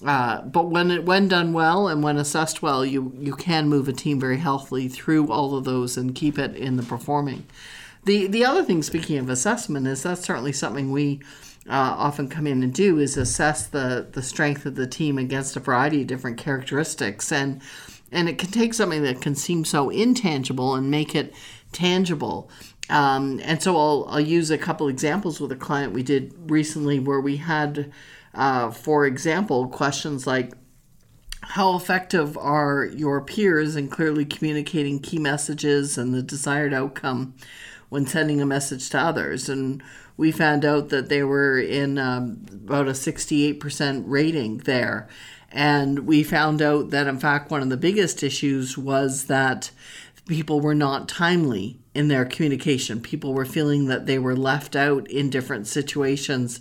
Uh, 0.05 0.43
but 0.43 0.71
when 0.71 0.91
it 0.91 1.05
when 1.05 1.29
done 1.29 1.53
well 1.53 1.87
and 1.87 2.03
when 2.03 2.17
assessed 2.17 2.63
well, 2.63 2.85
you 2.85 3.13
you 3.19 3.35
can 3.35 3.69
move 3.69 3.89
a 3.89 3.93
team 3.93 4.19
very 4.19 4.39
healthily 4.39 4.89
through 4.89 5.31
all 5.31 5.57
of 5.57 5.65
those 5.65 5.97
and 5.97 6.17
keep 6.17 6.39
it 6.39 6.57
in 6.57 6.77
the 6.77 6.83
performing. 6.83 7.47
The 8.05 8.27
the 8.27 8.45
other 8.45 8.65
thing, 8.65 8.83
speaking 8.83 9.19
of 9.19 9.31
assessment, 9.31 9.87
is 9.87 10.03
that's 10.03 10.23
certainly 10.23 10.53
something 10.53 10.91
we 10.91 11.21
uh, 11.69 11.95
often 11.97 12.29
come 12.29 12.47
in 12.47 12.63
and 12.63 12.75
do 12.75 12.99
is 12.99 13.17
assess 13.17 13.67
the 13.67 14.07
the 14.13 14.23
strength 14.23 14.67
of 14.67 14.75
the 14.75 14.87
team 14.87 15.19
against 15.19 15.57
a 15.57 15.61
variety 15.61 16.03
of 16.03 16.07
different 16.07 16.39
characteristics. 16.39 17.33
And 17.33 17.63
and 18.13 18.29
it 18.29 18.39
can 18.39 18.51
take 18.51 18.75
something 18.75 19.03
that 19.03 19.21
can 19.21 19.35
seem 19.35 19.65
so 19.65 19.91
intangible 19.91 20.75
and 20.75 20.91
make 20.91 21.15
it 21.15 21.35
tangible. 21.73 22.51
Um, 22.91 23.41
and 23.43 23.63
so 23.63 23.77
I'll, 23.77 24.07
I'll 24.09 24.21
use 24.21 24.51
a 24.51 24.59
couple 24.59 24.89
examples 24.89 25.41
with 25.41 25.51
a 25.53 25.57
client 25.57 25.95
we 25.95 26.03
did 26.03 26.35
recently 26.51 27.01
where 27.01 27.21
we 27.21 27.39
had 27.39 27.91
uh, 28.35 28.71
for 28.71 29.07
example 29.07 29.69
questions 29.69 30.27
like 30.27 30.53
how 31.41 31.77
effective 31.77 32.37
are 32.37 32.87
your 32.87 33.21
peers 33.21 33.77
in 33.77 33.89
clearly 33.89 34.25
communicating 34.25 34.99
key 34.99 35.19
messages 35.19 35.97
and 35.97 36.13
the 36.13 36.23
desired 36.23 36.75
outcome 36.75 37.35
when 37.95 38.09
sending 38.09 38.41
a 38.41 38.47
message 38.47 38.91
to 38.91 38.99
others 38.99 39.49
and 39.49 39.81
we 40.17 40.33
found 40.33 40.65
out 40.65 40.89
that 40.89 41.09
they 41.09 41.23
were 41.23 41.61
in 41.61 41.97
um, 41.97 42.45
about 42.53 42.89
a 42.89 42.91
68% 42.91 44.03
rating 44.05 44.59
there. 44.59 45.09
And 45.53 46.01
we 46.01 46.25
found 46.25 46.61
out 46.61 46.91
that, 46.91 47.07
in 47.07 47.21
fact, 47.21 47.53
one 47.53 47.63
of 47.63 47.71
the 47.71 47.77
biggest 47.77 48.25
issues 48.25 48.77
was 48.77 49.27
that 49.27 49.71
people 50.27 50.61
were 50.61 50.75
not 50.75 51.09
timely 51.09 51.79
in 51.95 52.09
their 52.09 52.25
communication. 52.25 53.01
People 53.01 53.33
were 53.33 53.45
feeling 53.45 53.87
that 53.87 54.07
they 54.07 54.19
were 54.19 54.35
left 54.35 54.75
out 54.75 55.09
in 55.09 55.31
different 55.31 55.69
situations 55.69 56.61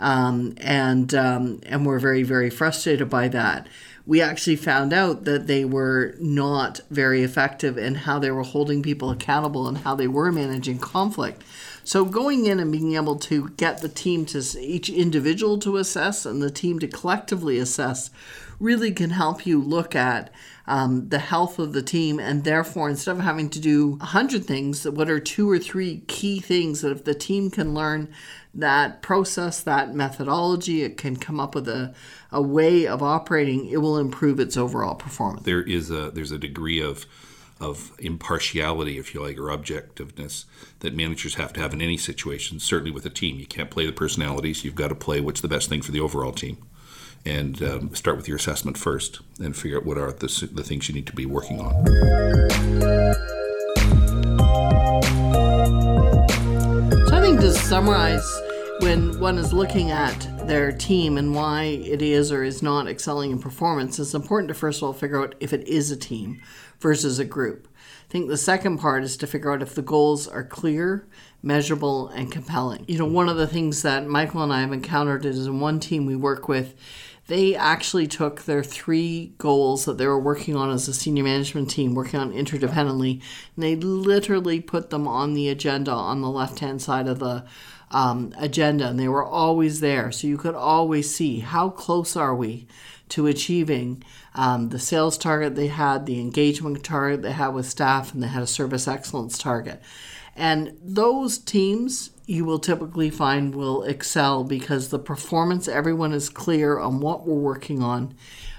um, 0.00 0.54
and, 0.56 1.14
um, 1.14 1.60
and 1.64 1.86
were 1.86 2.00
very, 2.00 2.24
very 2.24 2.50
frustrated 2.50 3.08
by 3.08 3.28
that. 3.28 3.68
We 4.04 4.20
actually 4.20 4.56
found 4.56 4.92
out 4.92 5.24
that 5.24 5.46
they 5.46 5.64
were 5.64 6.14
not 6.18 6.80
very 6.90 7.22
effective 7.22 7.78
in 7.78 7.94
how 7.94 8.18
they 8.18 8.30
were 8.30 8.42
holding 8.42 8.82
people 8.82 9.10
accountable 9.10 9.68
and 9.68 9.78
how 9.78 9.94
they 9.94 10.08
were 10.08 10.32
managing 10.32 10.78
conflict. 10.78 11.42
So 11.84 12.04
going 12.04 12.46
in 12.46 12.60
and 12.60 12.70
being 12.70 12.94
able 12.94 13.16
to 13.20 13.48
get 13.50 13.80
the 13.80 13.88
team 13.88 14.24
to 14.26 14.42
each 14.60 14.88
individual 14.88 15.58
to 15.60 15.76
assess 15.76 16.24
and 16.24 16.40
the 16.40 16.50
team 16.50 16.78
to 16.78 16.86
collectively 16.86 17.58
assess 17.58 18.10
really 18.60 18.92
can 18.92 19.10
help 19.10 19.44
you 19.44 19.60
look 19.60 19.96
at 19.96 20.32
um, 20.66 21.08
the 21.08 21.18
health 21.18 21.58
of 21.58 21.72
the 21.72 21.82
team 21.82 22.20
and 22.20 22.44
therefore 22.44 22.88
instead 22.88 23.16
of 23.16 23.22
having 23.22 23.50
to 23.50 23.58
do 23.58 23.98
a 24.00 24.06
hundred 24.06 24.44
things 24.44 24.88
what 24.88 25.10
are 25.10 25.18
two 25.18 25.50
or 25.50 25.58
three 25.58 26.02
key 26.06 26.38
things 26.38 26.82
that 26.82 26.92
if 26.92 27.04
the 27.04 27.14
team 27.14 27.50
can 27.50 27.74
learn 27.74 28.08
that 28.54 29.00
process 29.00 29.62
that 29.62 29.94
methodology 29.94 30.82
it 30.82 30.96
can 30.96 31.16
come 31.16 31.40
up 31.40 31.54
with 31.54 31.68
a, 31.68 31.94
a 32.30 32.42
way 32.42 32.86
of 32.86 33.02
operating 33.02 33.66
it 33.66 33.78
will 33.78 33.98
improve 33.98 34.38
its 34.38 34.56
overall 34.56 34.94
performance 34.94 35.44
there 35.44 35.62
is 35.62 35.90
a 35.90 36.10
there's 36.10 36.32
a 36.32 36.38
degree 36.38 36.80
of 36.80 37.06
of 37.62 37.92
impartiality, 38.00 38.98
if 38.98 39.14
you 39.14 39.22
like, 39.22 39.38
or 39.38 39.42
objectiveness 39.42 40.44
that 40.80 40.94
managers 40.94 41.36
have 41.36 41.52
to 41.52 41.60
have 41.60 41.72
in 41.72 41.80
any 41.80 41.96
situation, 41.96 42.58
certainly 42.58 42.90
with 42.90 43.06
a 43.06 43.10
team. 43.10 43.38
You 43.38 43.46
can't 43.46 43.70
play 43.70 43.86
the 43.86 43.92
personalities. 43.92 44.64
You've 44.64 44.74
got 44.74 44.88
to 44.88 44.96
play 44.96 45.20
what's 45.20 45.40
the 45.40 45.48
best 45.48 45.68
thing 45.68 45.80
for 45.80 45.92
the 45.92 46.00
overall 46.00 46.32
team. 46.32 46.58
And 47.24 47.62
um, 47.62 47.94
start 47.94 48.16
with 48.16 48.26
your 48.26 48.36
assessment 48.36 48.76
first 48.76 49.20
and 49.38 49.56
figure 49.56 49.78
out 49.78 49.86
what 49.86 49.96
are 49.96 50.10
the, 50.10 50.50
the 50.52 50.64
things 50.64 50.88
you 50.88 50.94
need 50.94 51.06
to 51.06 51.14
be 51.14 51.24
working 51.24 51.60
on. 51.60 51.72
To 57.42 57.52
summarize, 57.52 58.40
when 58.78 59.18
one 59.18 59.36
is 59.36 59.52
looking 59.52 59.90
at 59.90 60.46
their 60.46 60.70
team 60.70 61.18
and 61.18 61.34
why 61.34 61.64
it 61.64 62.00
is 62.00 62.30
or 62.30 62.44
is 62.44 62.62
not 62.62 62.86
excelling 62.86 63.32
in 63.32 63.40
performance, 63.40 63.98
it's 63.98 64.14
important 64.14 64.46
to 64.50 64.54
first 64.54 64.78
of 64.78 64.84
all 64.84 64.92
figure 64.92 65.20
out 65.20 65.34
if 65.40 65.52
it 65.52 65.66
is 65.66 65.90
a 65.90 65.96
team 65.96 66.40
versus 66.78 67.18
a 67.18 67.24
group. 67.24 67.66
I 68.08 68.12
think 68.12 68.28
the 68.28 68.36
second 68.36 68.78
part 68.78 69.02
is 69.02 69.16
to 69.16 69.26
figure 69.26 69.52
out 69.52 69.60
if 69.60 69.74
the 69.74 69.82
goals 69.82 70.28
are 70.28 70.44
clear, 70.44 71.08
measurable, 71.42 72.06
and 72.10 72.30
compelling. 72.30 72.84
You 72.86 72.98
know, 72.98 73.06
one 73.06 73.28
of 73.28 73.36
the 73.36 73.48
things 73.48 73.82
that 73.82 74.06
Michael 74.06 74.44
and 74.44 74.52
I 74.52 74.60
have 74.60 74.72
encountered 74.72 75.24
is 75.24 75.44
in 75.44 75.58
one 75.58 75.80
team 75.80 76.06
we 76.06 76.14
work 76.14 76.46
with, 76.46 76.76
they 77.32 77.56
actually 77.56 78.06
took 78.06 78.42
their 78.42 78.62
three 78.62 79.32
goals 79.38 79.86
that 79.86 79.96
they 79.96 80.06
were 80.06 80.20
working 80.20 80.54
on 80.54 80.68
as 80.68 80.86
a 80.86 80.92
senior 80.92 81.24
management 81.24 81.70
team, 81.70 81.94
working 81.94 82.20
on 82.20 82.30
interdependently, 82.30 83.22
and 83.56 83.64
they 83.64 83.74
literally 83.74 84.60
put 84.60 84.90
them 84.90 85.08
on 85.08 85.32
the 85.32 85.48
agenda 85.48 85.90
on 85.90 86.20
the 86.20 86.28
left 86.28 86.58
hand 86.58 86.82
side 86.82 87.08
of 87.08 87.20
the 87.20 87.42
um, 87.90 88.34
agenda, 88.36 88.86
and 88.86 89.00
they 89.00 89.08
were 89.08 89.24
always 89.24 89.80
there. 89.80 90.12
So 90.12 90.26
you 90.26 90.36
could 90.36 90.54
always 90.54 91.14
see 91.14 91.38
how 91.38 91.70
close 91.70 92.16
are 92.16 92.36
we 92.36 92.66
to 93.08 93.26
achieving 93.26 94.04
um, 94.34 94.68
the 94.68 94.78
sales 94.78 95.16
target 95.16 95.54
they 95.54 95.68
had, 95.68 96.04
the 96.04 96.20
engagement 96.20 96.84
target 96.84 97.22
they 97.22 97.32
had 97.32 97.54
with 97.54 97.64
staff, 97.64 98.12
and 98.12 98.22
they 98.22 98.28
had 98.28 98.42
a 98.42 98.46
service 98.46 98.86
excellence 98.86 99.38
target. 99.38 99.80
And 100.36 100.76
those 100.82 101.38
teams 101.38 102.10
you 102.26 102.44
will 102.44 102.58
typically 102.58 103.10
find 103.10 103.54
will 103.54 103.82
excel 103.82 104.44
because 104.44 104.88
the 104.88 104.98
performance, 104.98 105.68
everyone 105.68 106.12
is 106.12 106.28
clear 106.28 106.78
on 106.78 107.00
what 107.00 107.26
we're 107.26 107.34
working 107.34 107.82
on 107.82 108.14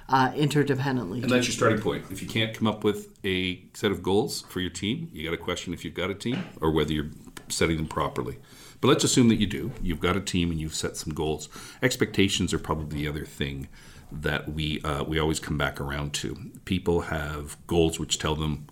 uh, 0.10 0.32
interdependently. 0.32 1.24
And 1.24 1.32
that's 1.32 1.48
your 1.48 1.54
starting 1.54 1.82
point. 1.82 2.06
If 2.12 2.22
you 2.22 2.28
can't 2.28 2.54
come 2.54 2.68
up 2.68 2.84
with 2.84 3.18
a 3.24 3.64
set 3.74 3.92
of 3.92 4.04
goals 4.04 4.42
for 4.50 4.60
your 4.60 4.70
team, 4.70 5.10
you 5.14 5.24
got 5.24 5.32
to 5.32 5.38
question 5.38 5.74
if 5.74 5.86
you've 5.86 5.94
got 5.94 6.10
a 6.10 6.16
team 6.16 6.44
or 6.62 6.72
whether 6.72 6.92
you're 6.92 7.10
setting 7.48 7.78
them 7.78 7.88
properly. 7.88 8.38
But 8.82 8.90
let's 8.90 9.06
assume 9.06 9.30
that 9.30 9.38
you 9.38 9.48
do. 9.48 9.72
You've 9.82 10.02
got 10.02 10.18
a 10.18 10.22
team 10.22 10.52
and 10.52 10.60
you've 10.60 10.76
set 10.76 10.98
some 10.98 11.14
goals. 11.14 11.48
Expectations 11.82 12.54
are 12.54 12.60
probably 12.60 13.02
the 13.02 13.08
other 13.08 13.26
thing 13.26 13.70
that 14.12 14.52
we 14.52 14.82
uh, 14.82 15.04
we 15.04 15.20
always 15.20 15.40
come 15.40 15.58
back 15.58 15.80
around 15.80 16.14
to. 16.14 16.52
People 16.66 17.02
have 17.02 17.58
goals 17.66 18.00
which 18.00 18.20
tell 18.20 18.36
them 18.36 18.68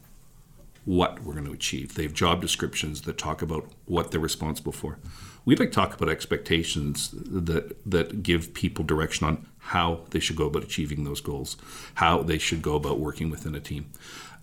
what 0.86 1.24
we're 1.24 1.34
going 1.34 1.46
to 1.46 1.52
achieve. 1.54 1.96
They 1.96 2.04
have 2.04 2.14
job 2.14 2.42
descriptions 2.42 3.02
that 3.02 3.18
talk 3.18 3.42
about 3.42 3.70
what 3.86 4.12
they're 4.12 4.20
responsible 4.20 4.72
for. 4.72 4.98
We 5.46 5.56
like 5.56 5.70
to 5.70 5.76
talk 5.76 5.94
about 5.94 6.10
expectations 6.10 7.10
that 7.14 7.76
that 7.90 8.24
give 8.24 8.54
people 8.54 8.86
direction 8.86 9.28
on 9.28 9.48
how 9.58 10.02
they 10.10 10.20
should 10.20 10.36
go 10.36 10.48
about 10.48 10.64
achieving 10.64 11.04
those 11.04 11.22
goals, 11.22 11.58
how 11.96 12.24
they 12.24 12.38
should 12.38 12.62
go 12.62 12.76
about 12.76 13.00
working 13.00 13.30
within 13.30 13.56
a 13.56 13.60
team. 13.60 13.92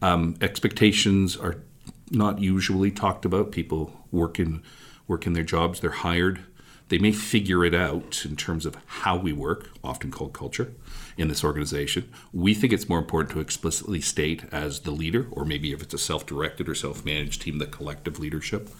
Um, 0.02 0.36
expectations 0.40 1.36
are 1.36 1.62
not 2.10 2.40
usually 2.40 2.90
talked 2.90 3.24
about. 3.24 3.52
People 3.52 3.92
work 4.10 4.38
in 4.38 4.62
work 5.06 5.26
in 5.26 5.32
their 5.32 5.44
jobs, 5.44 5.80
they're 5.80 5.90
hired. 5.90 6.40
They 6.88 6.98
may 6.98 7.12
figure 7.12 7.64
it 7.64 7.74
out 7.74 8.24
in 8.24 8.34
terms 8.36 8.64
of 8.64 8.76
how 8.86 9.16
we 9.16 9.32
work, 9.32 9.70
often 9.84 10.10
called 10.10 10.32
culture, 10.32 10.72
in 11.18 11.28
this 11.28 11.44
organization. 11.44 12.10
We 12.32 12.54
think 12.54 12.72
it's 12.72 12.88
more 12.88 12.98
important 12.98 13.32
to 13.32 13.40
explicitly 13.40 14.00
state 14.00 14.44
as 14.52 14.80
the 14.80 14.92
leader, 14.92 15.26
or 15.32 15.44
maybe 15.44 15.72
if 15.72 15.82
it's 15.82 15.92
a 15.92 15.98
self 15.98 16.24
directed 16.24 16.68
or 16.68 16.74
self 16.74 17.04
managed 17.04 17.42
team, 17.42 17.58
the 17.58 17.66
collective 17.66 18.18
leadership, 18.18 18.70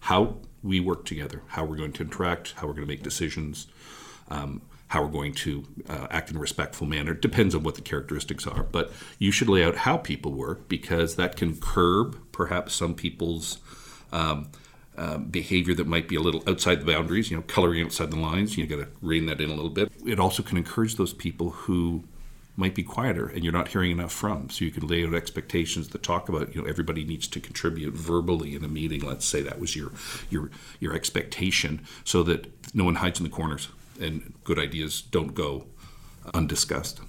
how 0.00 0.36
we 0.62 0.78
work 0.78 1.04
together, 1.06 1.42
how 1.48 1.64
we're 1.64 1.76
going 1.76 1.92
to 1.94 2.04
interact, 2.04 2.52
how 2.56 2.66
we're 2.66 2.74
going 2.74 2.86
to 2.86 2.92
make 2.92 3.02
decisions. 3.02 3.66
Um, 4.28 4.62
how 4.88 5.02
we're 5.02 5.10
going 5.10 5.34
to 5.34 5.64
uh, 5.88 6.06
act 6.10 6.30
in 6.30 6.36
a 6.36 6.40
respectful 6.40 6.86
manner 6.86 7.10
it 7.10 7.20
depends 7.20 7.56
on 7.56 7.64
what 7.64 7.74
the 7.74 7.80
characteristics 7.80 8.46
are. 8.46 8.62
But 8.62 8.92
you 9.18 9.32
should 9.32 9.48
lay 9.48 9.64
out 9.64 9.78
how 9.78 9.96
people 9.96 10.32
work 10.32 10.68
because 10.68 11.16
that 11.16 11.34
can 11.34 11.56
curb 11.56 12.16
perhaps 12.30 12.74
some 12.74 12.94
people's 12.94 13.58
um, 14.12 14.48
um, 14.96 15.24
behavior 15.24 15.74
that 15.74 15.86
might 15.86 16.08
be 16.08 16.16
a 16.16 16.20
little 16.20 16.42
outside 16.46 16.80
the 16.80 16.92
boundaries, 16.92 17.30
you 17.30 17.36
know, 17.36 17.42
coloring 17.42 17.84
outside 17.84 18.10
the 18.10 18.16
lines. 18.16 18.56
You 18.56 18.66
got 18.66 18.76
to 18.76 18.88
rein 19.02 19.26
that 19.26 19.40
in 19.40 19.50
a 19.50 19.54
little 19.54 19.70
bit. 19.70 19.92
It 20.06 20.18
also 20.18 20.42
can 20.42 20.56
encourage 20.56 20.96
those 20.96 21.12
people 21.12 21.50
who 21.50 22.04
might 22.56 22.74
be 22.74 22.82
quieter 22.82 23.26
and 23.26 23.44
you're 23.44 23.52
not 23.52 23.68
hearing 23.68 23.90
enough 23.90 24.12
from. 24.12 24.48
So 24.48 24.64
you 24.64 24.70
can 24.70 24.86
lay 24.86 25.06
out 25.06 25.14
expectations 25.14 25.88
that 25.88 26.02
talk 26.02 26.28
about, 26.28 26.54
you 26.54 26.62
know, 26.62 26.68
everybody 26.68 27.04
needs 27.04 27.28
to 27.28 27.40
contribute 27.40 27.92
verbally 27.92 28.54
in 28.54 28.64
a 28.64 28.68
meeting. 28.68 29.02
Let's 29.02 29.26
say 29.26 29.42
that 29.42 29.60
was 29.60 29.76
your 29.76 29.92
your 30.30 30.50
your 30.80 30.94
expectation, 30.94 31.86
so 32.04 32.22
that 32.22 32.74
no 32.74 32.84
one 32.84 32.96
hides 32.96 33.20
in 33.20 33.24
the 33.24 33.30
corners 33.30 33.68
and 34.00 34.32
good 34.44 34.58
ideas 34.58 35.02
don't 35.02 35.34
go 35.34 35.66
undiscussed. 36.34 37.00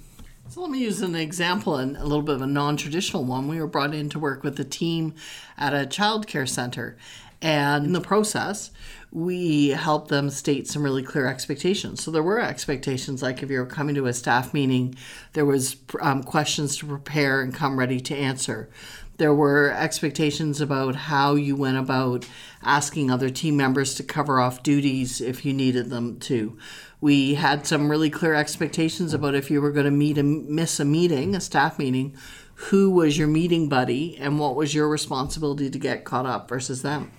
So 0.50 0.62
let 0.62 0.70
me 0.70 0.78
use 0.78 1.02
an 1.02 1.14
example 1.14 1.76
and 1.76 1.94
a 1.98 2.04
little 2.04 2.22
bit 2.22 2.34
of 2.34 2.40
a 2.40 2.46
non-traditional 2.46 3.22
one. 3.24 3.48
We 3.48 3.60
were 3.60 3.66
brought 3.66 3.94
in 3.94 4.08
to 4.10 4.18
work 4.18 4.42
with 4.42 4.58
a 4.58 4.64
team 4.64 5.14
at 5.58 5.74
a 5.74 5.84
child 5.84 6.26
care 6.26 6.46
center 6.46 6.96
and 7.40 7.86
in 7.86 7.92
the 7.92 8.00
process, 8.00 8.70
we 9.10 9.68
helped 9.68 10.08
them 10.08 10.28
state 10.28 10.68
some 10.68 10.82
really 10.82 11.02
clear 11.02 11.26
expectations. 11.26 12.02
So 12.02 12.10
there 12.10 12.22
were 12.22 12.40
expectations, 12.40 13.22
like 13.22 13.42
if 13.42 13.50
you 13.50 13.58
were 13.58 13.66
coming 13.66 13.94
to 13.94 14.06
a 14.06 14.12
staff 14.12 14.52
meeting, 14.52 14.96
there 15.32 15.46
was 15.46 15.76
um, 16.00 16.22
questions 16.22 16.76
to 16.78 16.86
prepare 16.86 17.40
and 17.40 17.54
come 17.54 17.78
ready 17.78 18.00
to 18.00 18.14
answer. 18.14 18.68
There 19.16 19.34
were 19.34 19.72
expectations 19.72 20.60
about 20.60 20.94
how 20.94 21.34
you 21.34 21.56
went 21.56 21.78
about 21.78 22.28
asking 22.62 23.10
other 23.10 23.30
team 23.30 23.56
members 23.56 23.94
to 23.94 24.02
cover 24.02 24.38
off 24.38 24.62
duties 24.62 25.20
if 25.20 25.44
you 25.44 25.52
needed 25.52 25.90
them 25.90 26.20
to. 26.20 26.56
We 27.00 27.34
had 27.34 27.66
some 27.66 27.90
really 27.90 28.10
clear 28.10 28.34
expectations 28.34 29.14
about 29.14 29.34
if 29.34 29.50
you 29.50 29.60
were 29.60 29.72
going 29.72 29.86
to 29.86 29.90
meet 29.90 30.16
miss 30.16 30.78
a 30.78 30.84
meeting, 30.84 31.34
a 31.34 31.40
staff 31.40 31.78
meeting, 31.78 32.16
who 32.58 32.90
was 32.90 33.16
your 33.16 33.28
meeting 33.28 33.68
buddy 33.68 34.16
and 34.18 34.38
what 34.38 34.56
was 34.56 34.74
your 34.74 34.88
responsibility 34.88 35.70
to 35.70 35.78
get 35.78 36.04
caught 36.04 36.26
up 36.26 36.48
versus 36.48 36.82
them. 36.82 37.10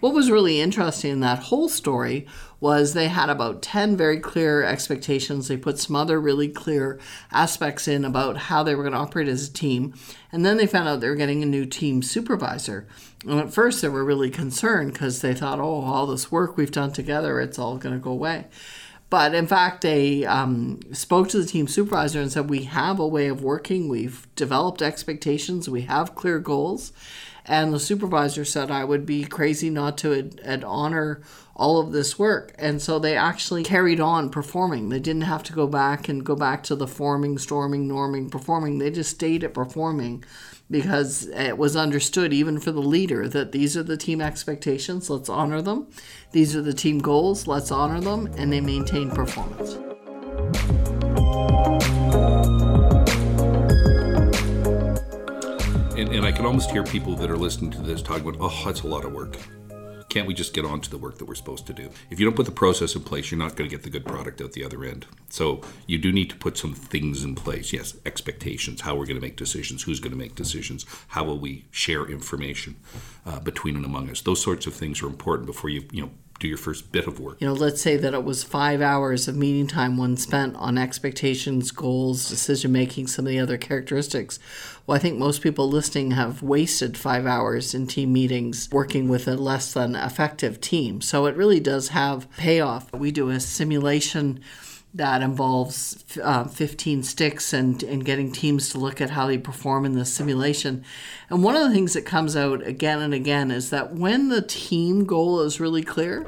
What 0.00 0.14
was 0.14 0.30
really 0.30 0.60
interesting 0.60 1.12
in 1.12 1.20
that 1.20 1.44
whole 1.44 1.68
story 1.68 2.26
was 2.58 2.92
they 2.92 3.08
had 3.08 3.28
about 3.28 3.62
10 3.62 3.96
very 3.96 4.18
clear 4.18 4.64
expectations. 4.64 5.46
They 5.46 5.56
put 5.56 5.78
some 5.78 5.94
other 5.94 6.18
really 6.18 6.48
clear 6.48 6.98
aspects 7.30 7.86
in 7.86 8.04
about 8.04 8.36
how 8.36 8.62
they 8.62 8.74
were 8.74 8.82
going 8.82 8.94
to 8.94 8.98
operate 8.98 9.28
as 9.28 9.48
a 9.48 9.52
team. 9.52 9.94
And 10.32 10.44
then 10.44 10.56
they 10.56 10.66
found 10.66 10.88
out 10.88 11.00
they 11.00 11.08
were 11.08 11.14
getting 11.14 11.42
a 11.42 11.46
new 11.46 11.66
team 11.66 12.02
supervisor. 12.02 12.88
And 13.26 13.38
at 13.38 13.52
first, 13.52 13.82
they 13.82 13.88
were 13.88 14.04
really 14.04 14.30
concerned 14.30 14.94
because 14.94 15.20
they 15.20 15.34
thought, 15.34 15.60
oh, 15.60 15.82
all 15.82 16.06
this 16.06 16.32
work 16.32 16.56
we've 16.56 16.72
done 16.72 16.92
together, 16.92 17.38
it's 17.38 17.58
all 17.58 17.76
going 17.76 17.94
to 17.94 18.00
go 18.00 18.10
away. 18.10 18.46
But 19.10 19.34
in 19.34 19.48
fact, 19.48 19.82
they 19.82 20.24
um, 20.24 20.80
spoke 20.92 21.28
to 21.30 21.38
the 21.38 21.46
team 21.46 21.66
supervisor 21.66 22.20
and 22.20 22.30
said, 22.30 22.48
We 22.48 22.62
have 22.64 23.00
a 23.00 23.06
way 23.06 23.26
of 23.26 23.42
working. 23.42 23.88
We've 23.88 24.26
developed 24.36 24.80
expectations. 24.80 25.68
We 25.68 25.82
have 25.82 26.14
clear 26.14 26.38
goals. 26.38 26.92
And 27.44 27.72
the 27.72 27.80
supervisor 27.80 28.44
said 28.44 28.70
I 28.70 28.84
would 28.84 29.04
be 29.04 29.24
crazy 29.24 29.70
not 29.70 29.98
to 29.98 30.14
ad- 30.14 30.40
ad- 30.44 30.64
honor 30.64 31.20
all 31.56 31.80
of 31.80 31.90
this 31.90 32.18
work. 32.18 32.54
And 32.58 32.80
so 32.80 32.98
they 33.00 33.16
actually 33.16 33.64
carried 33.64 33.98
on 33.98 34.30
performing. 34.30 34.88
They 34.88 35.00
didn't 35.00 35.22
have 35.22 35.42
to 35.44 35.52
go 35.52 35.66
back 35.66 36.08
and 36.08 36.24
go 36.24 36.36
back 36.36 36.62
to 36.64 36.76
the 36.76 36.86
forming, 36.86 37.36
storming, 37.38 37.88
norming, 37.88 38.30
performing. 38.30 38.78
They 38.78 38.90
just 38.90 39.10
stayed 39.10 39.42
at 39.42 39.54
performing 39.54 40.24
because 40.70 41.26
it 41.28 41.58
was 41.58 41.74
understood, 41.74 42.32
even 42.32 42.60
for 42.60 42.70
the 42.70 42.80
leader, 42.80 43.28
that 43.28 43.52
these 43.52 43.76
are 43.76 43.82
the 43.82 43.96
team 43.96 44.20
expectations, 44.20 45.10
let's 45.10 45.28
honor 45.28 45.60
them. 45.60 45.88
These 46.32 46.54
are 46.54 46.62
the 46.62 46.72
team 46.72 47.00
goals, 47.00 47.46
let's 47.46 47.70
honor 47.72 48.00
them. 48.00 48.32
And 48.36 48.52
they 48.52 48.60
maintain 48.60 49.10
performance. 49.10 49.74
And, 55.98 56.08
and 56.14 56.24
I 56.24 56.32
can 56.32 56.46
almost 56.46 56.70
hear 56.70 56.84
people 56.84 57.14
that 57.16 57.30
are 57.30 57.36
listening 57.36 57.72
to 57.72 57.82
this 57.82 58.00
talking 58.00 58.26
about, 58.26 58.40
oh, 58.40 58.62
that's 58.64 58.82
a 58.82 58.86
lot 58.86 59.04
of 59.04 59.12
work. 59.12 59.36
Can't 60.10 60.26
we 60.26 60.34
just 60.34 60.52
get 60.52 60.64
on 60.64 60.80
to 60.80 60.90
the 60.90 60.98
work 60.98 61.18
that 61.18 61.24
we're 61.24 61.36
supposed 61.36 61.66
to 61.68 61.72
do? 61.72 61.88
If 62.10 62.18
you 62.18 62.26
don't 62.26 62.34
put 62.34 62.46
the 62.46 62.52
process 62.52 62.96
in 62.96 63.02
place, 63.02 63.30
you're 63.30 63.38
not 63.38 63.56
going 63.56 63.70
to 63.70 63.74
get 63.74 63.84
the 63.84 63.90
good 63.90 64.04
product 64.04 64.40
out 64.40 64.52
the 64.52 64.64
other 64.64 64.84
end. 64.84 65.06
So 65.28 65.62
you 65.86 65.98
do 65.98 66.12
need 66.12 66.28
to 66.30 66.36
put 66.36 66.58
some 66.58 66.74
things 66.74 67.22
in 67.22 67.36
place. 67.36 67.72
Yes, 67.72 67.96
expectations, 68.04 68.80
how 68.82 68.96
we're 68.96 69.06
going 69.06 69.20
to 69.20 69.22
make 69.22 69.36
decisions, 69.36 69.84
who's 69.84 70.00
going 70.00 70.12
to 70.12 70.18
make 70.18 70.34
decisions, 70.34 70.84
how 71.08 71.24
will 71.24 71.38
we 71.38 71.64
share 71.70 72.04
information 72.06 72.76
uh, 73.24 73.38
between 73.40 73.76
and 73.76 73.84
among 73.84 74.10
us. 74.10 74.20
Those 74.20 74.42
sorts 74.42 74.66
of 74.66 74.74
things 74.74 75.00
are 75.02 75.06
important 75.06 75.46
before 75.46 75.70
you, 75.70 75.84
you 75.92 76.02
know, 76.02 76.10
do 76.40 76.48
your 76.48 76.56
first 76.56 76.90
bit 76.90 77.06
of 77.06 77.20
work. 77.20 77.40
You 77.40 77.46
know, 77.46 77.52
let's 77.52 77.82
say 77.82 77.96
that 77.98 78.14
it 78.14 78.24
was 78.24 78.42
five 78.42 78.80
hours 78.80 79.28
of 79.28 79.36
meeting 79.36 79.66
time 79.66 79.98
one 79.98 80.16
spent 80.16 80.56
on 80.56 80.78
expectations, 80.78 81.70
goals, 81.70 82.28
decision 82.28 82.72
making, 82.72 83.06
some 83.06 83.26
of 83.26 83.30
the 83.30 83.38
other 83.38 83.58
characteristics. 83.58 84.38
Well, 84.86 84.96
I 84.96 84.98
think 84.98 85.18
most 85.18 85.42
people 85.42 85.68
listening 85.68 86.12
have 86.12 86.42
wasted 86.42 86.96
five 86.96 87.26
hours 87.26 87.74
in 87.74 87.86
team 87.86 88.12
meetings 88.14 88.70
working 88.72 89.06
with 89.06 89.28
a 89.28 89.36
less 89.36 89.74
than 89.74 89.94
effective 89.94 90.60
team. 90.60 91.02
So 91.02 91.26
it 91.26 91.36
really 91.36 91.60
does 91.60 91.88
have 91.88 92.28
payoff. 92.38 92.90
We 92.92 93.12
do 93.12 93.28
a 93.28 93.38
simulation 93.38 94.40
that 94.92 95.22
involves 95.22 96.04
uh, 96.22 96.44
15 96.44 97.02
sticks 97.04 97.52
and, 97.52 97.82
and 97.84 98.04
getting 98.04 98.32
teams 98.32 98.70
to 98.70 98.78
look 98.78 99.00
at 99.00 99.10
how 99.10 99.26
they 99.26 99.38
perform 99.38 99.84
in 99.84 99.92
the 99.92 100.04
simulation. 100.04 100.84
And 101.28 101.44
one 101.44 101.54
of 101.54 101.62
the 101.62 101.74
things 101.74 101.92
that 101.92 102.04
comes 102.04 102.36
out 102.36 102.66
again 102.66 103.00
and 103.00 103.14
again 103.14 103.50
is 103.50 103.70
that 103.70 103.94
when 103.94 104.28
the 104.28 104.42
team 104.42 105.04
goal 105.04 105.42
is 105.42 105.60
really 105.60 105.84
clear, 105.84 106.26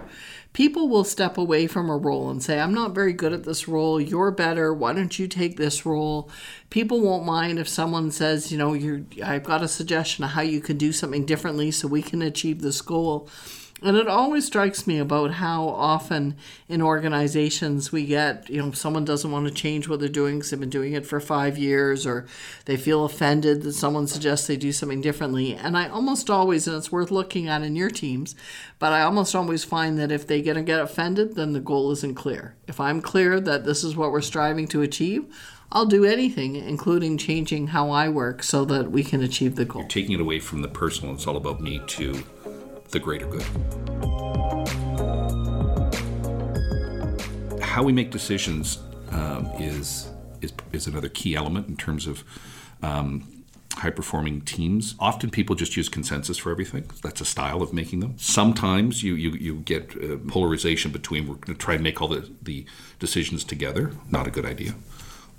people 0.52 0.88
will 0.88 1.02
step 1.02 1.38
away 1.38 1.66
from 1.66 1.90
a 1.90 1.96
role 1.96 2.30
and 2.30 2.40
say, 2.40 2.60
I'm 2.60 2.74
not 2.74 2.94
very 2.94 3.12
good 3.12 3.32
at 3.32 3.42
this 3.42 3.66
role. 3.66 4.00
You're 4.00 4.30
better. 4.30 4.72
Why 4.72 4.92
don't 4.92 5.18
you 5.18 5.26
take 5.26 5.56
this 5.56 5.84
role? 5.84 6.30
People 6.70 7.00
won't 7.00 7.24
mind 7.24 7.58
if 7.58 7.68
someone 7.68 8.12
says, 8.12 8.52
you 8.52 8.58
know, 8.58 8.74
you 8.74 9.06
I've 9.24 9.44
got 9.44 9.62
a 9.62 9.68
suggestion 9.68 10.24
of 10.24 10.30
how 10.30 10.42
you 10.42 10.60
can 10.60 10.78
do 10.78 10.92
something 10.92 11.26
differently 11.26 11.70
so 11.72 11.88
we 11.88 12.02
can 12.02 12.22
achieve 12.22 12.60
this 12.60 12.80
goal 12.80 13.28
And 13.84 13.96
it 13.96 14.06
always 14.06 14.46
strikes 14.46 14.86
me 14.86 14.98
about 14.98 15.32
how 15.32 15.66
often 15.66 16.36
in 16.68 16.80
organizations 16.80 17.90
we 17.90 18.06
get, 18.06 18.48
you 18.48 18.62
know, 18.62 18.70
someone 18.70 19.04
doesn't 19.04 19.30
want 19.30 19.48
to 19.48 19.52
change 19.52 19.88
what 19.88 19.98
they're 19.98 20.08
doing 20.08 20.36
because 20.36 20.50
they've 20.50 20.60
been 20.60 20.70
doing 20.70 20.92
it 20.92 21.04
for 21.04 21.18
five 21.18 21.58
years, 21.58 22.06
or 22.06 22.26
they 22.66 22.76
feel 22.76 23.04
offended 23.04 23.62
that 23.62 23.72
someone 23.72 24.06
suggests 24.06 24.46
they 24.46 24.56
do 24.56 24.70
something 24.70 25.00
differently. 25.00 25.54
And 25.54 25.76
I 25.76 25.88
almost 25.88 26.30
always, 26.30 26.68
and 26.68 26.76
it's 26.76 26.92
worth 26.92 27.10
looking 27.10 27.48
at 27.48 27.62
in 27.62 27.74
your 27.74 27.90
teams, 27.90 28.36
but 28.78 28.92
I 28.92 29.02
almost 29.02 29.34
always 29.34 29.64
find 29.64 29.98
that 29.98 30.12
if 30.12 30.26
they're 30.26 30.42
going 30.42 30.56
to 30.56 30.62
get 30.62 30.80
offended, 30.80 31.34
then 31.34 31.52
the 31.52 31.60
goal 31.60 31.90
isn't 31.90 32.14
clear. 32.14 32.54
If 32.68 32.78
I'm 32.78 33.00
clear 33.00 33.40
that 33.40 33.64
this 33.64 33.82
is 33.82 33.96
what 33.96 34.12
we're 34.12 34.20
striving 34.20 34.68
to 34.68 34.82
achieve, 34.82 35.24
I'll 35.72 35.86
do 35.86 36.04
anything, 36.04 36.54
including 36.56 37.16
changing 37.16 37.68
how 37.68 37.90
I 37.90 38.10
work 38.10 38.42
so 38.42 38.64
that 38.66 38.90
we 38.90 39.02
can 39.02 39.22
achieve 39.22 39.56
the 39.56 39.64
goal. 39.64 39.82
You're 39.82 39.88
taking 39.88 40.12
it 40.12 40.20
away 40.20 40.38
from 40.38 40.60
the 40.60 40.68
personal, 40.68 41.14
it's 41.14 41.26
all 41.26 41.36
about 41.36 41.60
me 41.60 41.80
to 41.86 42.22
the 42.92 43.00
greater 43.00 43.26
good. 43.26 43.42
How 47.62 47.82
we 47.82 47.92
make 47.92 48.10
decisions 48.10 48.78
um, 49.10 49.46
is, 49.58 50.10
is 50.40 50.52
is 50.72 50.86
another 50.86 51.08
key 51.08 51.34
element 51.34 51.68
in 51.68 51.76
terms 51.76 52.06
of 52.06 52.22
um, 52.82 53.44
high 53.74 53.90
performing 53.90 54.42
teams. 54.42 54.94
Often 55.00 55.30
people 55.30 55.56
just 55.56 55.76
use 55.76 55.88
consensus 55.88 56.36
for 56.38 56.50
everything. 56.50 56.84
That's 57.02 57.20
a 57.20 57.24
style 57.24 57.62
of 57.62 57.72
making 57.72 58.00
them. 58.00 58.14
Sometimes 58.18 59.02
you 59.02 59.14
you, 59.14 59.30
you 59.30 59.54
get 59.60 59.96
uh, 59.96 60.18
polarization 60.28 60.92
between 60.92 61.26
we're 61.26 61.36
going 61.36 61.56
to 61.56 61.64
try 61.64 61.74
and 61.74 61.82
make 61.82 62.00
all 62.02 62.08
the, 62.08 62.30
the 62.42 62.66
decisions 62.98 63.42
together. 63.42 63.92
Not 64.10 64.26
a 64.26 64.30
good 64.30 64.44
idea. 64.44 64.74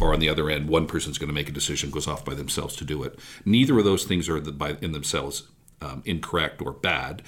Or 0.02 0.12
on 0.12 0.20
the 0.20 0.28
other 0.28 0.50
end, 0.50 0.68
one 0.68 0.88
person's 0.88 1.20
going 1.20 1.30
to 1.30 1.34
make 1.34 1.50
a 1.50 1.52
decision, 1.52 1.92
goes 1.92 2.08
off 2.08 2.26
by 2.26 2.34
themselves 2.34 2.76
to 2.78 2.84
do 2.84 3.04
it. 3.04 3.18
Neither 3.46 3.78
of 3.78 3.86
those 3.86 4.06
things 4.06 4.28
are 4.28 4.40
the, 4.40 4.52
by, 4.52 4.76
in 4.82 4.92
themselves 4.92 5.44
um, 5.82 6.02
incorrect 6.06 6.62
or 6.62 6.72
bad 6.72 7.22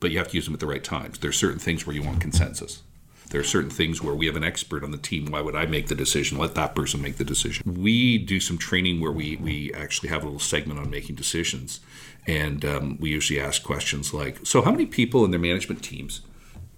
but 0.00 0.10
you 0.10 0.18
have 0.18 0.28
to 0.28 0.36
use 0.36 0.44
them 0.44 0.54
at 0.54 0.60
the 0.60 0.66
right 0.66 0.84
times. 0.84 1.18
There 1.18 1.30
are 1.30 1.32
certain 1.32 1.58
things 1.58 1.86
where 1.86 1.94
you 1.94 2.02
want 2.02 2.20
consensus. 2.20 2.82
There 3.30 3.40
are 3.40 3.44
certain 3.44 3.70
things 3.70 4.02
where 4.02 4.14
we 4.14 4.26
have 4.26 4.36
an 4.36 4.44
expert 4.44 4.84
on 4.84 4.92
the 4.92 4.98
team. 4.98 5.26
Why 5.26 5.40
would 5.40 5.56
I 5.56 5.66
make 5.66 5.88
the 5.88 5.94
decision? 5.94 6.38
Let 6.38 6.54
that 6.54 6.74
person 6.74 7.02
make 7.02 7.16
the 7.16 7.24
decision. 7.24 7.74
We 7.74 8.18
do 8.18 8.38
some 8.38 8.56
training 8.56 9.00
where 9.00 9.10
we, 9.10 9.36
we 9.36 9.72
actually 9.74 10.10
have 10.10 10.22
a 10.22 10.26
little 10.26 10.40
segment 10.40 10.78
on 10.78 10.90
making 10.90 11.16
decisions. 11.16 11.80
And 12.26 12.64
um, 12.64 12.98
we 13.00 13.10
usually 13.10 13.40
ask 13.40 13.62
questions 13.62 14.14
like 14.14 14.46
So, 14.46 14.62
how 14.62 14.70
many 14.70 14.86
people 14.86 15.24
in 15.24 15.32
their 15.32 15.40
management 15.40 15.82
teams 15.82 16.20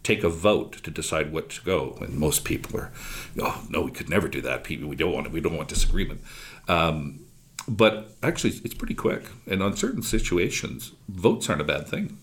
take 0.02 0.24
a 0.24 0.28
vote 0.28 0.82
to 0.84 0.90
decide 0.90 1.32
what 1.32 1.50
to 1.50 1.64
go? 1.64 1.98
And 2.00 2.14
most 2.14 2.44
people 2.44 2.78
are, 2.80 2.92
Oh, 3.40 3.64
no, 3.68 3.82
we 3.82 3.90
could 3.90 4.08
never 4.08 4.28
do 4.28 4.40
that. 4.42 4.64
People, 4.64 4.88
we 4.88 4.96
don't 4.96 5.12
want, 5.12 5.30
we 5.30 5.40
don't 5.40 5.56
want 5.56 5.68
disagreement. 5.68 6.22
Um, 6.66 7.20
but 7.66 8.16
actually, 8.22 8.54
it's 8.64 8.74
pretty 8.74 8.94
quick. 8.94 9.24
And 9.46 9.62
on 9.62 9.76
certain 9.76 10.02
situations, 10.02 10.92
votes 11.08 11.50
aren't 11.50 11.60
a 11.60 11.64
bad 11.64 11.86
thing. 11.86 12.16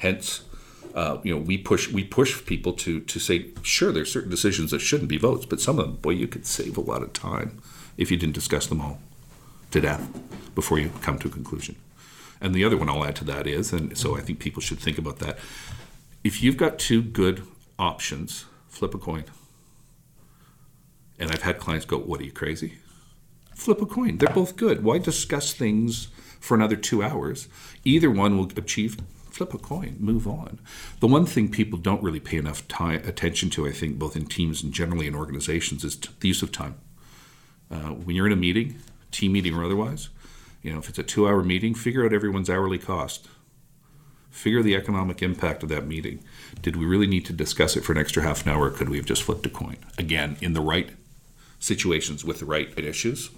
Hence, 0.00 0.42
uh, 0.94 1.18
you 1.22 1.34
know, 1.34 1.40
we 1.40 1.58
push 1.58 1.92
we 1.92 2.02
push 2.04 2.44
people 2.46 2.72
to 2.72 3.00
to 3.00 3.18
say, 3.20 3.50
sure, 3.62 3.92
there's 3.92 4.10
certain 4.10 4.30
decisions 4.30 4.70
that 4.70 4.80
shouldn't 4.80 5.10
be 5.10 5.18
votes, 5.18 5.44
but 5.44 5.60
some 5.60 5.78
of 5.78 5.84
them, 5.86 5.96
boy, 5.96 6.10
you 6.10 6.26
could 6.26 6.46
save 6.46 6.78
a 6.78 6.80
lot 6.80 7.02
of 7.02 7.12
time 7.12 7.60
if 7.98 8.10
you 8.10 8.16
didn't 8.16 8.34
discuss 8.34 8.66
them 8.66 8.80
all 8.80 8.98
to 9.70 9.80
death 9.80 10.08
before 10.54 10.78
you 10.78 10.90
come 11.02 11.18
to 11.18 11.28
a 11.28 11.30
conclusion. 11.30 11.76
And 12.40 12.54
the 12.54 12.64
other 12.64 12.78
one 12.78 12.88
I'll 12.88 13.04
add 13.04 13.16
to 13.16 13.24
that 13.24 13.46
is, 13.46 13.74
and 13.74 13.96
so 13.96 14.16
I 14.16 14.22
think 14.22 14.38
people 14.38 14.62
should 14.62 14.78
think 14.78 14.96
about 14.96 15.18
that. 15.18 15.38
If 16.24 16.42
you've 16.42 16.56
got 16.56 16.78
two 16.78 17.02
good 17.02 17.46
options, 17.78 18.46
flip 18.68 18.94
a 18.94 18.98
coin. 18.98 19.24
And 21.18 21.30
I've 21.30 21.42
had 21.42 21.58
clients 21.58 21.84
go, 21.84 21.98
"What 21.98 22.20
are 22.20 22.24
you 22.24 22.32
crazy?" 22.32 22.78
Flip 23.54 23.82
a 23.82 23.86
coin. 23.86 24.16
They're 24.16 24.34
both 24.34 24.56
good. 24.56 24.82
Why 24.82 24.96
discuss 24.96 25.52
things 25.52 26.08
for 26.40 26.54
another 26.54 26.76
two 26.76 27.02
hours? 27.02 27.48
Either 27.84 28.10
one 28.10 28.38
will 28.38 28.50
achieve 28.56 28.96
flip 29.30 29.54
a 29.54 29.58
coin, 29.58 29.96
move 29.98 30.26
on. 30.26 30.58
The 31.00 31.06
one 31.06 31.26
thing 31.26 31.50
people 31.50 31.78
don't 31.78 32.02
really 32.02 32.20
pay 32.20 32.36
enough 32.36 32.66
time, 32.68 33.02
attention 33.04 33.50
to, 33.50 33.66
I 33.66 33.72
think, 33.72 33.98
both 33.98 34.16
in 34.16 34.26
teams 34.26 34.62
and 34.62 34.72
generally 34.72 35.06
in 35.06 35.14
organizations, 35.14 35.84
is 35.84 35.96
t- 35.96 36.10
the 36.20 36.28
use 36.28 36.42
of 36.42 36.52
time. 36.52 36.76
Uh, 37.70 37.90
when 37.90 38.16
you're 38.16 38.26
in 38.26 38.32
a 38.32 38.36
meeting, 38.36 38.76
team 39.10 39.32
meeting 39.32 39.54
or 39.54 39.64
otherwise, 39.64 40.08
you 40.62 40.72
know, 40.72 40.78
if 40.78 40.88
it's 40.88 40.98
a 40.98 41.02
two-hour 41.02 41.42
meeting, 41.42 41.74
figure 41.74 42.04
out 42.04 42.12
everyone's 42.12 42.50
hourly 42.50 42.78
cost. 42.78 43.28
Figure 44.30 44.62
the 44.62 44.76
economic 44.76 45.22
impact 45.22 45.62
of 45.62 45.68
that 45.70 45.86
meeting. 45.86 46.22
Did 46.62 46.76
we 46.76 46.84
really 46.84 47.06
need 47.06 47.24
to 47.26 47.32
discuss 47.32 47.76
it 47.76 47.84
for 47.84 47.92
an 47.92 47.98
extra 47.98 48.22
half 48.22 48.44
an 48.44 48.52
hour? 48.52 48.66
Or 48.66 48.70
could 48.70 48.88
we 48.88 48.96
have 48.96 49.06
just 49.06 49.22
flipped 49.22 49.46
a 49.46 49.50
coin? 49.50 49.76
Again, 49.98 50.36
in 50.40 50.52
the 50.52 50.60
right 50.60 50.90
situations 51.58 52.24
with 52.24 52.38
the 52.38 52.44
right 52.44 52.76
issues, 52.78 53.30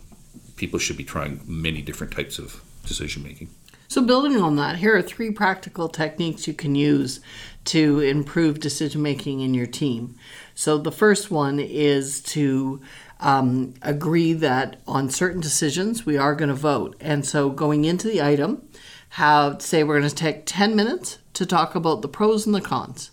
people 0.57 0.79
should 0.79 0.97
be 0.97 1.05
trying 1.05 1.41
many 1.47 1.81
different 1.81 2.13
types 2.13 2.39
of 2.39 2.63
decision 2.85 3.23
making. 3.23 3.49
So, 3.93 4.01
building 4.01 4.41
on 4.41 4.57
that, 4.57 4.77
here 4.77 4.97
are 4.97 5.03
three 5.03 5.31
practical 5.31 5.87
techniques 5.87 6.47
you 6.49 6.55
can 6.55 6.75
use 6.75 7.21
to 7.67 8.01
improve 8.01 8.59
decision 8.59 9.03
making 9.03 9.41
in 9.41 9.53
your 9.53 9.67
team. 9.67 10.15
So, 10.55 10.79
the 10.79 10.91
first 10.91 11.31
one 11.31 11.61
is 11.61 12.23
to 12.23 12.81
um, 13.21 13.75
agree 13.83 14.33
that 14.33 14.81
on 14.87 15.11
certain 15.11 15.43
decisions 15.43 16.07
we 16.07 16.17
are 16.17 16.35
going 16.35 16.49
to 16.49 16.55
vote. 16.55 16.97
And 17.03 17.27
so, 17.27 17.51
going 17.51 17.85
into 17.85 18.09
the 18.09 18.23
item, 18.23 18.67
have 19.11 19.61
say 19.61 19.85
we're 19.85 19.99
going 19.99 20.09
to 20.09 20.17
take 20.17 20.47
10 20.47 20.75
minutes 20.75 21.19
to 21.35 21.45
talk 21.45 21.75
about 21.75 22.01
the 22.01 22.09
pros 22.09 22.47
and 22.47 22.55
the 22.55 22.63
cons 22.63 23.11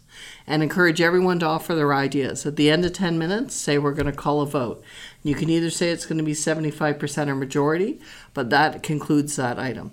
and 0.47 0.63
encourage 0.63 1.01
everyone 1.01 1.39
to 1.39 1.45
offer 1.45 1.75
their 1.75 1.93
ideas. 1.93 2.45
At 2.45 2.55
the 2.55 2.71
end 2.71 2.85
of 2.85 2.93
10 2.93 3.19
minutes, 3.19 3.53
say 3.53 3.77
we're 3.77 3.93
going 3.93 4.05
to 4.05 4.13
call 4.13 4.39
a 4.39 4.45
vote. 4.45 4.81
You 5.23 5.35
can 5.35 5.49
either 5.49 5.71
say 5.71 5.89
it's 5.89 6.05
going 6.05 6.19
to 6.19 6.23
be 6.23 6.31
75% 6.31 7.27
or 7.27 7.35
majority, 7.35 7.99
but 8.33 8.49
that 8.51 8.81
concludes 8.81 9.35
that 9.35 9.59
item. 9.59 9.91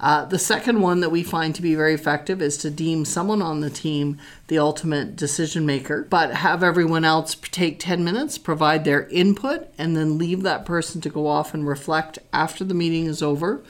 Uh, 0.00 0.24
the 0.24 0.38
second 0.38 0.80
one 0.80 1.00
that 1.00 1.10
we 1.10 1.22
find 1.22 1.54
to 1.54 1.60
be 1.60 1.74
very 1.74 1.92
effective 1.92 2.40
is 2.40 2.56
to 2.56 2.70
deem 2.70 3.04
someone 3.04 3.42
on 3.42 3.60
the 3.60 3.68
team 3.68 4.18
the 4.48 4.58
ultimate 4.58 5.14
decision 5.14 5.66
maker, 5.66 6.06
but 6.08 6.32
have 6.36 6.62
everyone 6.62 7.04
else 7.04 7.34
take 7.34 7.78
10 7.78 8.02
minutes, 8.02 8.38
provide 8.38 8.84
their 8.84 9.06
input, 9.08 9.68
and 9.76 9.94
then 9.94 10.16
leave 10.16 10.42
that 10.42 10.64
person 10.64 11.02
to 11.02 11.10
go 11.10 11.26
off 11.26 11.52
and 11.52 11.68
reflect 11.68 12.18
after 12.32 12.64
the 12.64 12.74
meeting 12.74 13.04
is 13.04 13.22
over. 13.22 13.62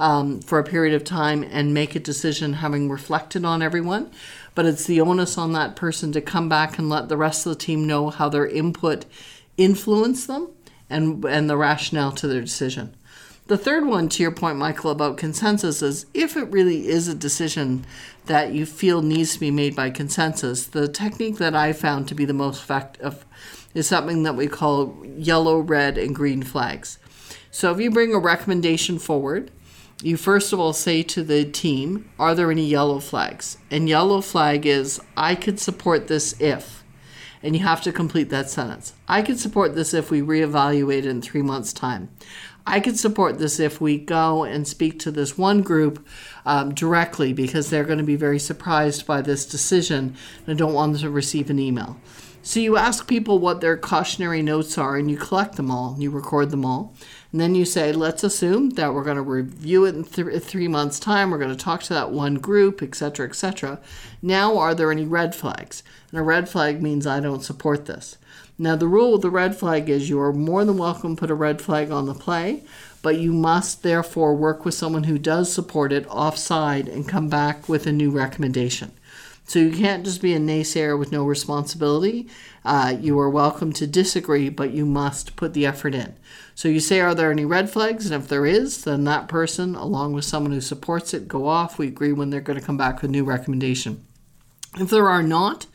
Um, 0.00 0.42
for 0.42 0.60
a 0.60 0.64
period 0.64 0.94
of 0.94 1.02
time 1.02 1.42
and 1.42 1.74
make 1.74 1.96
a 1.96 1.98
decision 1.98 2.52
having 2.52 2.88
reflected 2.88 3.44
on 3.44 3.62
everyone. 3.62 4.12
But 4.54 4.64
it's 4.64 4.84
the 4.84 5.00
onus 5.00 5.36
on 5.36 5.54
that 5.54 5.74
person 5.74 6.12
to 6.12 6.20
come 6.20 6.48
back 6.48 6.78
and 6.78 6.88
let 6.88 7.08
the 7.08 7.16
rest 7.16 7.44
of 7.44 7.50
the 7.50 7.58
team 7.58 7.84
know 7.84 8.10
how 8.10 8.28
their 8.28 8.46
input 8.46 9.06
influenced 9.56 10.28
them 10.28 10.50
and, 10.88 11.24
and 11.24 11.50
the 11.50 11.56
rationale 11.56 12.12
to 12.12 12.28
their 12.28 12.40
decision. 12.40 12.94
The 13.48 13.56
third 13.56 13.86
one, 13.86 14.10
to 14.10 14.22
your 14.22 14.30
point, 14.30 14.58
Michael, 14.58 14.90
about 14.90 15.16
consensus 15.16 15.80
is 15.80 16.04
if 16.12 16.36
it 16.36 16.50
really 16.50 16.86
is 16.86 17.08
a 17.08 17.14
decision 17.14 17.86
that 18.26 18.52
you 18.52 18.66
feel 18.66 19.00
needs 19.00 19.32
to 19.32 19.40
be 19.40 19.50
made 19.50 19.74
by 19.74 19.88
consensus, 19.88 20.66
the 20.66 20.86
technique 20.86 21.38
that 21.38 21.56
I 21.56 21.72
found 21.72 22.08
to 22.08 22.14
be 22.14 22.26
the 22.26 22.34
most 22.34 22.62
effective 22.62 23.24
is 23.72 23.86
something 23.86 24.22
that 24.24 24.36
we 24.36 24.48
call 24.48 25.02
yellow, 25.16 25.60
red, 25.60 25.96
and 25.96 26.14
green 26.14 26.42
flags. 26.42 26.98
So 27.50 27.72
if 27.72 27.80
you 27.80 27.90
bring 27.90 28.12
a 28.12 28.18
recommendation 28.18 28.98
forward, 28.98 29.50
you 30.02 30.18
first 30.18 30.52
of 30.52 30.60
all 30.60 30.74
say 30.74 31.02
to 31.04 31.22
the 31.22 31.46
team, 31.46 32.10
Are 32.18 32.34
there 32.34 32.50
any 32.50 32.66
yellow 32.66 32.98
flags? 32.98 33.56
And 33.70 33.88
yellow 33.88 34.20
flag 34.20 34.66
is, 34.66 35.00
I 35.16 35.34
could 35.34 35.58
support 35.58 36.08
this 36.08 36.38
if. 36.38 36.84
And 37.42 37.56
you 37.56 37.62
have 37.62 37.80
to 37.82 37.92
complete 37.92 38.28
that 38.28 38.50
sentence. 38.50 38.92
I 39.08 39.22
could 39.22 39.38
support 39.38 39.74
this 39.74 39.94
if 39.94 40.10
we 40.10 40.20
reevaluate 40.20 41.04
in 41.04 41.22
three 41.22 41.40
months' 41.40 41.72
time. 41.72 42.10
I 42.68 42.80
could 42.80 42.98
support 42.98 43.38
this 43.38 43.58
if 43.58 43.80
we 43.80 43.98
go 43.98 44.44
and 44.44 44.68
speak 44.68 44.98
to 45.00 45.10
this 45.10 45.38
one 45.38 45.62
group 45.62 46.06
um, 46.44 46.74
directly 46.74 47.32
because 47.32 47.70
they're 47.70 47.84
going 47.84 47.98
to 47.98 48.04
be 48.04 48.16
very 48.16 48.38
surprised 48.38 49.06
by 49.06 49.22
this 49.22 49.46
decision 49.46 50.14
and 50.46 50.54
I 50.54 50.58
don't 50.58 50.74
want 50.74 50.92
them 50.92 51.02
to 51.02 51.10
receive 51.10 51.50
an 51.50 51.58
email. 51.58 51.98
So 52.42 52.60
you 52.60 52.76
ask 52.76 53.06
people 53.06 53.38
what 53.40 53.60
their 53.60 53.76
cautionary 53.76 54.42
notes 54.42 54.78
are 54.78 54.96
and 54.96 55.10
you 55.10 55.16
collect 55.16 55.56
them 55.56 55.70
all, 55.70 55.92
and 55.92 56.02
you 56.02 56.10
record 56.10 56.50
them 56.50 56.64
all. 56.64 56.94
And 57.30 57.40
then 57.40 57.54
you 57.54 57.66
say, 57.66 57.92
let's 57.92 58.24
assume 58.24 58.70
that 58.70 58.94
we're 58.94 59.04
going 59.04 59.16
to 59.16 59.22
review 59.22 59.84
it 59.84 59.94
in 59.94 60.04
th- 60.04 60.42
three 60.42 60.68
months' 60.68 60.98
time. 60.98 61.30
We're 61.30 61.38
going 61.38 61.54
to 61.54 61.62
talk 61.62 61.82
to 61.82 61.94
that 61.94 62.10
one 62.10 62.36
group, 62.36 62.82
etc., 62.82 63.28
etc. 63.28 63.80
Now, 64.22 64.56
are 64.56 64.74
there 64.74 64.90
any 64.90 65.04
red 65.04 65.34
flags? 65.34 65.82
And 66.10 66.18
a 66.18 66.22
red 66.22 66.48
flag 66.48 66.82
means 66.82 67.06
I 67.06 67.20
don't 67.20 67.44
support 67.44 67.84
this. 67.84 68.16
Now, 68.60 68.74
the 68.74 68.88
rule 68.88 69.12
with 69.12 69.22
the 69.22 69.30
red 69.30 69.56
flag 69.56 69.88
is 69.88 70.10
you 70.10 70.20
are 70.20 70.32
more 70.32 70.64
than 70.64 70.78
welcome 70.78 71.14
to 71.14 71.20
put 71.20 71.30
a 71.30 71.34
red 71.34 71.62
flag 71.62 71.92
on 71.92 72.06
the 72.06 72.14
play, 72.14 72.64
but 73.02 73.16
you 73.16 73.32
must 73.32 73.84
therefore 73.84 74.34
work 74.34 74.64
with 74.64 74.74
someone 74.74 75.04
who 75.04 75.16
does 75.16 75.52
support 75.52 75.92
it 75.92 76.06
offside 76.08 76.88
and 76.88 77.08
come 77.08 77.28
back 77.28 77.68
with 77.68 77.86
a 77.86 77.92
new 77.92 78.10
recommendation. 78.10 78.90
So 79.44 79.60
you 79.60 79.70
can't 79.70 80.04
just 80.04 80.20
be 80.20 80.34
a 80.34 80.40
naysayer 80.40 80.98
with 80.98 81.12
no 81.12 81.24
responsibility. 81.24 82.28
Uh, 82.64 82.96
you 83.00 83.18
are 83.20 83.30
welcome 83.30 83.72
to 83.74 83.86
disagree, 83.86 84.48
but 84.48 84.72
you 84.72 84.84
must 84.84 85.36
put 85.36 85.54
the 85.54 85.64
effort 85.64 85.94
in. 85.94 86.16
So 86.56 86.68
you 86.68 86.80
say, 86.80 87.00
Are 87.00 87.14
there 87.14 87.30
any 87.30 87.44
red 87.44 87.70
flags? 87.70 88.10
And 88.10 88.22
if 88.22 88.28
there 88.28 88.44
is, 88.44 88.82
then 88.82 89.04
that 89.04 89.28
person, 89.28 89.76
along 89.76 90.14
with 90.14 90.24
someone 90.24 90.52
who 90.52 90.60
supports 90.60 91.14
it, 91.14 91.28
go 91.28 91.46
off. 91.46 91.78
We 91.78 91.86
agree 91.86 92.12
when 92.12 92.30
they're 92.30 92.40
going 92.40 92.58
to 92.58 92.66
come 92.66 92.76
back 92.76 92.96
with 92.96 93.08
a 93.08 93.12
new 93.12 93.24
recommendation. 93.24 94.04
If 94.76 94.90
there 94.90 95.08
are 95.08 95.22
not, 95.22 95.66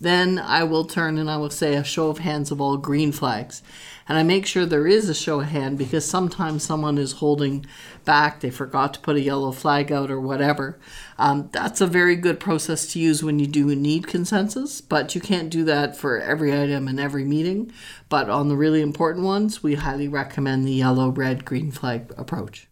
Then 0.00 0.38
I 0.38 0.62
will 0.64 0.84
turn 0.84 1.16
and 1.16 1.30
I 1.30 1.38
will 1.38 1.50
say 1.50 1.74
a 1.74 1.82
show 1.82 2.08
of 2.08 2.18
hands 2.18 2.50
of 2.50 2.60
all 2.60 2.76
green 2.76 3.12
flags. 3.12 3.62
And 4.08 4.18
I 4.18 4.22
make 4.22 4.46
sure 4.46 4.66
there 4.66 4.86
is 4.86 5.08
a 5.08 5.14
show 5.14 5.40
of 5.40 5.48
hand 5.48 5.78
because 5.78 6.04
sometimes 6.04 6.62
someone 6.62 6.98
is 6.98 7.12
holding 7.12 7.66
back, 8.04 8.40
they 8.40 8.50
forgot 8.50 8.94
to 8.94 9.00
put 9.00 9.16
a 9.16 9.20
yellow 9.20 9.52
flag 9.52 9.90
out 9.90 10.10
or 10.10 10.20
whatever. 10.20 10.78
Um, 11.18 11.48
that's 11.50 11.80
a 11.80 11.86
very 11.86 12.14
good 12.14 12.38
process 12.38 12.86
to 12.92 13.00
use 13.00 13.24
when 13.24 13.38
you 13.38 13.46
do 13.46 13.74
need 13.74 14.06
consensus, 14.06 14.80
but 14.80 15.14
you 15.14 15.20
can't 15.20 15.50
do 15.50 15.64
that 15.64 15.96
for 15.96 16.20
every 16.20 16.52
item 16.52 16.86
in 16.88 17.00
every 17.00 17.24
meeting. 17.24 17.72
But 18.08 18.28
on 18.28 18.48
the 18.48 18.56
really 18.56 18.82
important 18.82 19.24
ones, 19.24 19.62
we 19.62 19.74
highly 19.74 20.08
recommend 20.08 20.66
the 20.66 20.72
yellow, 20.72 21.08
red, 21.08 21.44
green 21.44 21.72
flag 21.72 22.12
approach. 22.16 22.68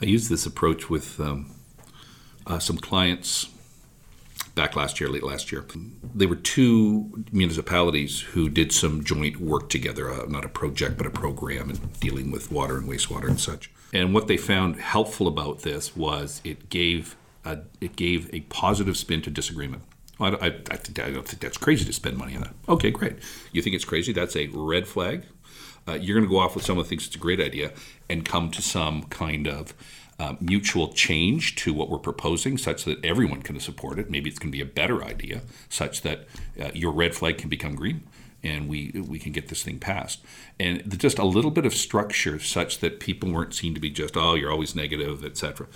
I 0.00 0.04
use 0.04 0.28
this 0.28 0.46
approach 0.46 0.88
with 0.88 1.18
um, 1.18 1.50
uh, 2.46 2.58
some 2.58 2.78
clients 2.78 3.48
back 4.54 4.76
last 4.76 5.00
year, 5.00 5.08
late 5.08 5.22
last 5.22 5.52
year. 5.52 5.64
They 6.14 6.26
were 6.26 6.36
two 6.36 7.24
municipalities 7.32 8.20
who 8.20 8.48
did 8.48 8.72
some 8.72 9.04
joint 9.04 9.38
work 9.38 9.68
together, 9.68 10.10
uh, 10.10 10.26
not 10.26 10.44
a 10.44 10.48
project, 10.48 10.96
but 10.96 11.06
a 11.06 11.10
program, 11.10 11.70
and 11.70 12.00
dealing 12.00 12.30
with 12.30 12.50
water 12.50 12.76
and 12.76 12.88
wastewater 12.88 13.28
and 13.28 13.40
such. 13.40 13.70
And 13.92 14.14
what 14.14 14.28
they 14.28 14.36
found 14.36 14.76
helpful 14.80 15.26
about 15.26 15.62
this 15.62 15.96
was 15.96 16.40
it 16.44 16.68
gave 16.68 17.16
a, 17.44 17.60
it 17.80 17.96
gave 17.96 18.32
a 18.32 18.40
positive 18.42 18.96
spin 18.96 19.22
to 19.22 19.30
disagreement. 19.30 19.82
I, 20.20 20.28
I, 20.28 20.46
I, 20.46 20.50
I 20.72 21.10
don't 21.10 21.26
think 21.26 21.40
that's 21.40 21.56
crazy 21.56 21.84
to 21.84 21.92
spend 21.92 22.16
money 22.18 22.36
on 22.36 22.42
that. 22.42 22.54
Okay, 22.68 22.90
great. 22.90 23.16
You 23.52 23.62
think 23.62 23.74
it's 23.74 23.84
crazy? 23.84 24.12
That's 24.12 24.36
a 24.36 24.48
red 24.48 24.86
flag. 24.86 25.24
Uh, 25.88 25.94
you're 25.94 26.16
going 26.16 26.28
to 26.28 26.30
go 26.30 26.38
off 26.38 26.54
with 26.54 26.64
someone 26.64 26.84
who 26.84 26.88
thinks 26.90 27.06
it's 27.06 27.16
a 27.16 27.18
great 27.18 27.40
idea 27.40 27.72
and 28.08 28.24
come 28.24 28.50
to 28.50 28.62
some 28.62 29.04
kind 29.04 29.48
of 29.48 29.74
uh, 30.20 30.34
mutual 30.38 30.92
change 30.92 31.56
to 31.56 31.72
what 31.72 31.88
we're 31.88 31.98
proposing, 31.98 32.58
such 32.58 32.84
that 32.84 33.02
everyone 33.02 33.40
can 33.40 33.58
support 33.58 33.98
it. 33.98 34.10
Maybe 34.10 34.28
it's 34.28 34.38
going 34.38 34.52
to 34.52 34.56
be 34.56 34.60
a 34.60 34.66
better 34.66 35.02
idea, 35.02 35.40
such 35.70 36.02
that 36.02 36.26
uh, 36.60 36.70
your 36.74 36.92
red 36.92 37.14
flag 37.14 37.38
can 37.38 37.48
become 37.48 37.74
green, 37.74 38.02
and 38.42 38.68
we 38.68 38.92
we 39.08 39.18
can 39.18 39.32
get 39.32 39.48
this 39.48 39.62
thing 39.62 39.78
passed. 39.78 40.20
And 40.58 40.98
just 40.98 41.18
a 41.18 41.24
little 41.24 41.50
bit 41.50 41.64
of 41.64 41.72
structure, 41.72 42.38
such 42.38 42.80
that 42.80 43.00
people 43.00 43.32
weren't 43.32 43.54
seen 43.54 43.72
to 43.72 43.80
be 43.80 43.88
just 43.88 44.14
oh 44.14 44.34
you're 44.34 44.52
always 44.52 44.74
negative, 44.74 45.24
etc. 45.24 45.66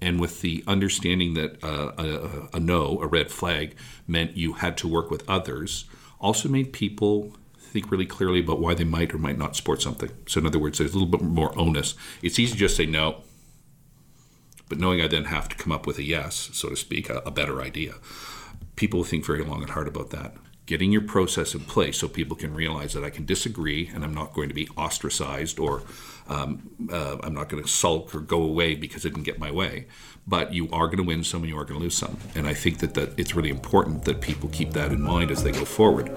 And 0.00 0.20
with 0.20 0.40
the 0.40 0.64
understanding 0.66 1.34
that 1.34 1.62
uh, 1.62 1.92
a, 1.96 2.56
a 2.56 2.60
no, 2.60 3.00
a 3.00 3.06
red 3.06 3.30
flag, 3.30 3.76
meant 4.08 4.36
you 4.36 4.54
had 4.54 4.76
to 4.78 4.88
work 4.88 5.12
with 5.12 5.22
others, 5.30 5.84
also 6.20 6.48
made 6.48 6.72
people 6.72 7.36
think 7.56 7.92
really 7.92 8.06
clearly 8.06 8.40
about 8.40 8.58
why 8.58 8.74
they 8.74 8.84
might 8.84 9.14
or 9.14 9.18
might 9.18 9.38
not 9.38 9.54
support 9.54 9.80
something. 9.80 10.10
So, 10.26 10.40
in 10.40 10.46
other 10.46 10.58
words, 10.58 10.78
there's 10.78 10.92
a 10.92 10.98
little 10.98 11.10
bit 11.10 11.22
more 11.22 11.56
onus. 11.56 11.94
It's 12.20 12.38
easy 12.38 12.52
to 12.52 12.58
just 12.58 12.76
say 12.76 12.86
no, 12.86 13.22
but 14.68 14.78
knowing 14.78 15.00
I 15.00 15.06
then 15.06 15.24
have 15.24 15.48
to 15.48 15.56
come 15.56 15.72
up 15.72 15.86
with 15.86 15.98
a 15.98 16.02
yes, 16.02 16.50
so 16.52 16.68
to 16.68 16.76
speak, 16.76 17.08
a, 17.08 17.18
a 17.18 17.30
better 17.30 17.60
idea, 17.60 17.94
people 18.74 19.04
think 19.04 19.24
very 19.24 19.42
long 19.44 19.62
and 19.62 19.70
hard 19.70 19.88
about 19.88 20.10
that. 20.10 20.34
Getting 20.66 20.90
your 20.90 21.02
process 21.02 21.54
in 21.54 21.60
place 21.60 21.98
so 21.98 22.08
people 22.08 22.36
can 22.36 22.52
realize 22.52 22.92
that 22.94 23.04
I 23.04 23.10
can 23.10 23.24
disagree 23.24 23.88
and 23.94 24.02
I'm 24.02 24.14
not 24.14 24.34
going 24.34 24.48
to 24.48 24.54
be 24.54 24.68
ostracized 24.76 25.60
or 25.60 25.82
um, 26.28 26.68
uh, 26.90 27.18
I'm 27.22 27.34
not 27.34 27.48
going 27.48 27.62
to 27.62 27.68
sulk 27.68 28.12
or 28.14 28.20
go 28.20 28.42
away 28.42 28.74
because 28.74 29.06
I 29.06 29.10
didn't 29.10 29.22
get 29.22 29.38
my 29.38 29.52
way. 29.52 29.86
But 30.26 30.52
you 30.52 30.68
are 30.72 30.86
going 30.86 30.96
to 30.96 31.04
win 31.04 31.22
some 31.22 31.42
and 31.42 31.48
you 31.48 31.56
are 31.56 31.64
going 31.64 31.78
to 31.78 31.84
lose 31.84 31.96
some. 31.96 32.18
And 32.34 32.48
I 32.48 32.54
think 32.54 32.78
that, 32.78 32.94
that 32.94 33.16
it's 33.16 33.36
really 33.36 33.50
important 33.50 34.04
that 34.06 34.20
people 34.20 34.48
keep 34.48 34.72
that 34.72 34.90
in 34.90 35.00
mind 35.00 35.30
as 35.30 35.44
they 35.44 35.52
go 35.52 35.64
forward. 35.64 36.10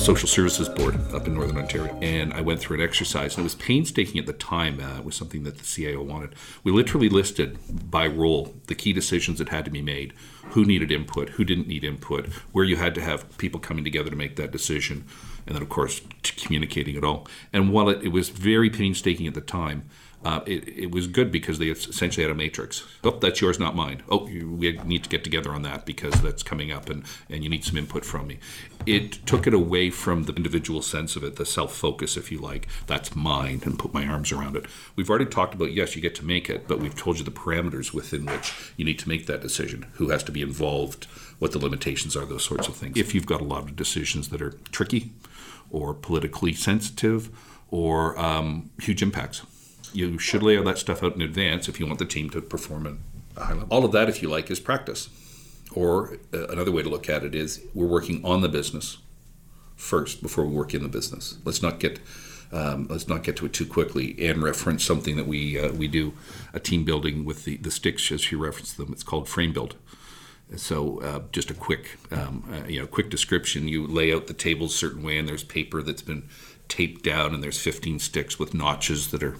Social 0.00 0.28
services 0.28 0.66
board 0.66 0.98
up 1.12 1.26
in 1.26 1.34
Northern 1.34 1.58
Ontario. 1.58 1.94
And 2.00 2.32
I 2.32 2.40
went 2.40 2.58
through 2.58 2.78
an 2.78 2.82
exercise, 2.82 3.34
and 3.34 3.42
it 3.42 3.44
was 3.44 3.54
painstaking 3.54 4.18
at 4.18 4.26
the 4.26 4.32
time. 4.32 4.80
Uh, 4.80 4.98
it 4.98 5.04
was 5.04 5.14
something 5.14 5.42
that 5.42 5.58
the 5.58 5.64
CIO 5.64 6.02
wanted. 6.02 6.34
We 6.64 6.72
literally 6.72 7.10
listed 7.10 7.58
by 7.90 8.06
role 8.06 8.54
the 8.66 8.74
key 8.74 8.94
decisions 8.94 9.38
that 9.38 9.50
had 9.50 9.66
to 9.66 9.70
be 9.70 9.82
made, 9.82 10.14
who 10.50 10.64
needed 10.64 10.90
input, 10.90 11.30
who 11.30 11.44
didn't 11.44 11.68
need 11.68 11.84
input, 11.84 12.26
where 12.52 12.64
you 12.64 12.76
had 12.76 12.94
to 12.94 13.02
have 13.02 13.36
people 13.36 13.60
coming 13.60 13.84
together 13.84 14.08
to 14.08 14.16
make 14.16 14.36
that 14.36 14.52
decision, 14.52 15.04
and 15.46 15.54
then, 15.54 15.62
of 15.62 15.68
course, 15.68 16.00
communicating 16.22 16.96
it 16.96 17.04
all. 17.04 17.28
And 17.52 17.70
while 17.70 17.90
it, 17.90 18.02
it 18.02 18.08
was 18.08 18.30
very 18.30 18.70
painstaking 18.70 19.26
at 19.26 19.34
the 19.34 19.42
time, 19.42 19.82
uh, 20.22 20.40
it, 20.44 20.68
it, 20.68 20.90
was 20.90 21.06
good 21.06 21.32
because 21.32 21.58
they 21.58 21.68
essentially 21.68 22.22
had 22.22 22.30
a 22.30 22.34
matrix. 22.34 22.86
Oh, 23.02 23.12
that's 23.12 23.40
yours, 23.40 23.58
not 23.58 23.74
mine. 23.74 24.02
Oh, 24.10 24.28
you, 24.28 24.50
we 24.50 24.72
need 24.84 25.02
to 25.04 25.08
get 25.08 25.24
together 25.24 25.50
on 25.52 25.62
that 25.62 25.86
because 25.86 26.20
that's 26.20 26.42
coming 26.42 26.70
up 26.70 26.90
and, 26.90 27.04
and 27.30 27.42
you 27.42 27.48
need 27.48 27.64
some 27.64 27.78
input 27.78 28.04
from 28.04 28.26
me. 28.26 28.38
It 28.84 29.12
took 29.26 29.46
it 29.46 29.54
away 29.54 29.88
from 29.88 30.24
the 30.24 30.34
individual 30.34 30.82
sense 30.82 31.16
of 31.16 31.24
it, 31.24 31.36
the 31.36 31.46
self 31.46 31.74
focus, 31.74 32.18
if 32.18 32.30
you 32.30 32.38
like. 32.38 32.68
That's 32.86 33.16
mine, 33.16 33.62
and 33.64 33.78
put 33.78 33.94
my 33.94 34.06
arms 34.06 34.30
around 34.30 34.56
it. 34.56 34.66
We've 34.94 35.08
already 35.08 35.24
talked 35.24 35.54
about, 35.54 35.72
yes, 35.72 35.96
you 35.96 36.02
get 36.02 36.14
to 36.16 36.24
make 36.24 36.50
it, 36.50 36.68
but 36.68 36.80
we've 36.80 36.96
told 36.96 37.18
you 37.18 37.24
the 37.24 37.30
parameters 37.30 37.94
within 37.94 38.26
which 38.26 38.52
you 38.76 38.84
need 38.84 38.98
to 38.98 39.08
make 39.08 39.26
that 39.26 39.40
decision, 39.40 39.86
who 39.94 40.10
has 40.10 40.22
to 40.24 40.32
be 40.32 40.42
involved, 40.42 41.06
what 41.38 41.52
the 41.52 41.58
limitations 41.58 42.14
are, 42.14 42.26
those 42.26 42.44
sorts 42.44 42.68
of 42.68 42.76
things. 42.76 42.98
If 42.98 43.14
you've 43.14 43.26
got 43.26 43.40
a 43.40 43.44
lot 43.44 43.62
of 43.62 43.74
decisions 43.74 44.28
that 44.28 44.42
are 44.42 44.52
tricky 44.70 45.12
or 45.70 45.94
politically 45.94 46.52
sensitive 46.52 47.30
or 47.70 48.18
um, 48.18 48.68
huge 48.80 49.02
impacts 49.02 49.42
you 49.92 50.18
should 50.18 50.42
lay 50.42 50.56
all 50.56 50.64
that 50.64 50.78
stuff 50.78 51.02
out 51.02 51.14
in 51.14 51.22
advance 51.22 51.68
if 51.68 51.80
you 51.80 51.86
want 51.86 51.98
the 51.98 52.04
team 52.04 52.30
to 52.30 52.40
perform 52.40 52.86
at 52.86 52.94
a 53.36 53.44
high 53.44 53.52
level. 53.52 53.68
All 53.70 53.84
of 53.84 53.92
that, 53.92 54.08
if 54.08 54.22
you 54.22 54.28
like, 54.28 54.50
is 54.50 54.60
practice. 54.60 55.08
Or 55.72 56.18
uh, 56.34 56.48
another 56.48 56.72
way 56.72 56.82
to 56.82 56.88
look 56.88 57.08
at 57.08 57.24
it 57.24 57.34
is 57.34 57.62
we're 57.74 57.86
working 57.86 58.24
on 58.24 58.40
the 58.40 58.48
business 58.48 58.98
first 59.76 60.22
before 60.22 60.44
we 60.44 60.54
work 60.54 60.74
in 60.74 60.82
the 60.82 60.88
business. 60.88 61.38
Let's 61.44 61.62
not 61.62 61.80
get 61.80 62.00
um, 62.52 62.88
let's 62.90 63.06
not 63.06 63.22
get 63.22 63.36
to 63.36 63.46
it 63.46 63.52
too 63.52 63.66
quickly 63.66 64.16
and 64.28 64.42
reference 64.42 64.84
something 64.84 65.16
that 65.16 65.26
we 65.26 65.58
uh, 65.58 65.72
we 65.72 65.86
do 65.86 66.14
a 66.52 66.58
team 66.58 66.84
building 66.84 67.24
with 67.24 67.44
the 67.44 67.56
the 67.58 67.70
sticks 67.70 68.10
as 68.10 68.30
you 68.30 68.38
reference 68.38 68.72
them. 68.72 68.92
It's 68.92 69.04
called 69.04 69.28
frame 69.28 69.52
build. 69.52 69.76
So 70.56 71.00
uh, 71.00 71.20
just 71.30 71.50
a 71.50 71.54
quick 71.54 71.98
um, 72.10 72.44
uh, 72.52 72.66
you 72.66 72.80
know 72.80 72.86
quick 72.86 73.08
description. 73.08 73.68
You 73.68 73.86
lay 73.86 74.12
out 74.12 74.26
the 74.26 74.34
tables 74.34 74.74
a 74.74 74.78
certain 74.78 75.02
way, 75.02 75.16
and 75.16 75.28
there's 75.28 75.44
paper 75.44 75.80
that's 75.82 76.02
been 76.02 76.28
taped 76.68 77.04
down, 77.04 77.34
and 77.34 77.42
there's 77.42 77.60
15 77.60 77.98
sticks 78.00 78.38
with 78.38 78.52
notches 78.52 79.10
that 79.12 79.22
are 79.22 79.36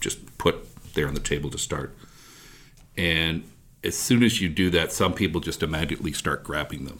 just 0.00 0.38
put 0.38 0.66
there 0.94 1.06
on 1.06 1.14
the 1.14 1.20
table 1.20 1.50
to 1.50 1.58
start. 1.58 1.96
And 2.96 3.44
as 3.84 3.96
soon 3.96 4.22
as 4.22 4.40
you 4.40 4.48
do 4.48 4.70
that, 4.70 4.92
some 4.92 5.14
people 5.14 5.40
just 5.40 5.62
immediately 5.62 6.12
start 6.12 6.44
grabbing 6.44 6.84
them 6.84 6.98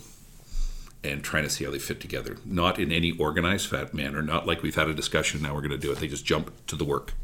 and 1.03 1.23
trying 1.23 1.45
to 1.45 1.51
see 1.51 1.65
how 1.65 1.71
they 1.71 1.79
fit 1.79 2.01
together. 2.01 2.37
Not 2.45 2.79
in 2.79 2.93
any 2.93 3.13
organized 3.13 3.69
fat 3.69 3.95
manner, 3.95 4.23
not 4.23 4.47
like 4.47 4.63
we've 4.63 4.75
had 4.75 4.89
a 4.89 4.95
discussion, 4.95 5.43
now 5.43 5.55
we're 5.55 5.63
going 5.63 5.71
to 5.71 5.79
do 5.79 5.91
it. 5.93 5.99
They 5.99 6.09
just 6.09 6.25
jump 6.25 6.53
to 6.67 6.77
the 6.77 6.85
work. 6.85 7.15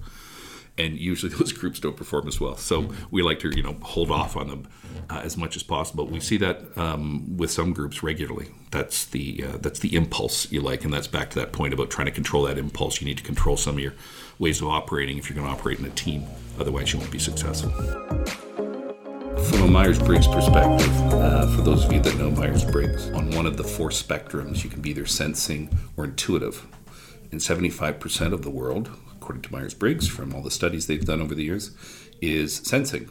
And 0.79 0.99
usually 0.99 1.33
those 1.37 1.53
groups 1.53 1.81
don't 1.81 1.97
perform 1.97 2.29
as 2.29 2.41
well. 2.41 2.57
So 2.57 2.91
we 3.11 3.23
like 3.23 3.41
to, 3.41 3.51
you 3.55 3.63
know, 3.63 3.77
hold 3.83 4.11
off 4.11 4.37
on 4.37 4.49
them 4.49 4.69
uh, 5.11 5.21
as 5.23 5.37
much 5.37 5.57
as 5.57 5.63
possible. 5.63 6.07
We 6.07 6.21
see 6.21 6.37
that 6.39 6.77
um, 6.77 7.37
with 7.37 7.51
some 7.51 7.73
groups 7.73 8.03
regularly. 8.03 8.49
That's 8.71 9.07
the 9.07 9.45
uh, 9.45 9.57
that's 9.59 9.81
the 9.81 9.95
impulse 9.95 10.51
you 10.51 10.61
like, 10.61 10.85
and 10.85 10.93
that's 10.93 11.07
back 11.07 11.31
to 11.31 11.39
that 11.41 11.53
point 11.53 11.73
about 11.73 11.91
trying 11.91 12.07
to 12.07 12.13
control 12.13 12.45
that 12.45 12.59
impulse. 12.59 13.01
You 13.01 13.07
need 13.07 13.19
to 13.19 13.25
control 13.25 13.57
some 13.57 13.77
of 13.77 13.81
your 13.81 13.95
ways 14.39 14.61
of 14.61 14.69
operating 14.69 15.19
if 15.19 15.31
you're 15.31 15.37
going 15.37 15.47
to 15.47 15.59
operate 15.59 15.79
in 15.79 15.85
a 15.85 15.91
team. 15.91 16.25
Otherwise, 16.59 16.93
you 16.93 16.99
won't 16.99 17.11
be 17.11 17.19
successful. 17.19 17.71
From 19.51 19.63
a 19.63 19.69
Myers 19.69 19.99
Briggs 19.99 20.27
perspective, 20.27 20.91
uh, 21.13 21.47
for 21.55 21.63
those 21.63 21.85
of 21.85 21.93
you 21.93 22.01
that 22.01 22.17
know 22.17 22.31
Myers 22.31 22.65
Briggs, 22.65 23.11
on 23.11 23.31
one 23.33 23.47
of 23.47 23.57
the 23.57 23.65
four 23.65 23.91
spectrums, 23.91 24.65
you 24.65 24.71
can 24.71 24.81
be 24.81 24.91
either 24.91 25.07
sensing 25.07 25.79
or 25.97 26.05
intuitive. 26.05 26.67
And 27.31 27.41
75% 27.41 28.33
of 28.33 28.43
the 28.43 28.51
world, 28.51 28.91
according 29.27 29.43
to 29.43 29.53
Myers 29.53 29.75
Briggs, 29.75 30.07
from 30.07 30.33
all 30.33 30.41
the 30.41 30.53
studies 30.53 30.87
they've 30.87 31.05
done 31.05 31.21
over 31.21 31.35
the 31.35 31.43
years, 31.43 31.73
is 32.21 32.55
sensing. 32.55 33.11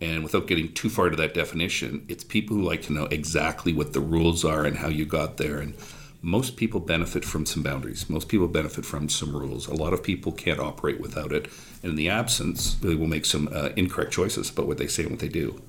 And 0.00 0.22
without 0.22 0.46
getting 0.46 0.72
too 0.72 0.88
far 0.88 1.10
to 1.10 1.16
that 1.16 1.34
definition, 1.34 2.06
it's 2.08 2.24
people 2.24 2.56
who 2.56 2.62
like 2.62 2.80
to 2.84 2.94
know 2.94 3.04
exactly 3.10 3.74
what 3.74 3.92
the 3.92 4.00
rules 4.00 4.42
are 4.42 4.64
and 4.64 4.78
how 4.78 4.88
you 4.88 5.04
got 5.04 5.36
there 5.36 5.58
and 5.58 5.74
most 6.22 6.56
people 6.56 6.80
benefit 6.80 7.26
from 7.26 7.44
some 7.44 7.62
boundaries. 7.62 8.08
Most 8.08 8.28
people 8.28 8.48
benefit 8.48 8.86
from 8.86 9.10
some 9.10 9.36
rules. 9.36 9.68
A 9.68 9.74
lot 9.74 9.92
of 9.92 10.02
people 10.02 10.32
can't 10.32 10.58
operate 10.58 10.98
without 10.98 11.30
it. 11.30 11.50
And 11.82 11.90
in 11.90 11.96
the 11.96 12.08
absence, 12.08 12.76
they 12.76 12.94
will 12.94 13.06
make 13.06 13.26
some 13.26 13.50
uh, 13.52 13.68
incorrect 13.76 14.14
choices 14.14 14.48
about 14.48 14.66
what 14.66 14.78
they 14.78 14.86
say 14.86 15.02
and 15.02 15.12
what 15.12 15.20
they 15.20 15.28
do. 15.28 15.60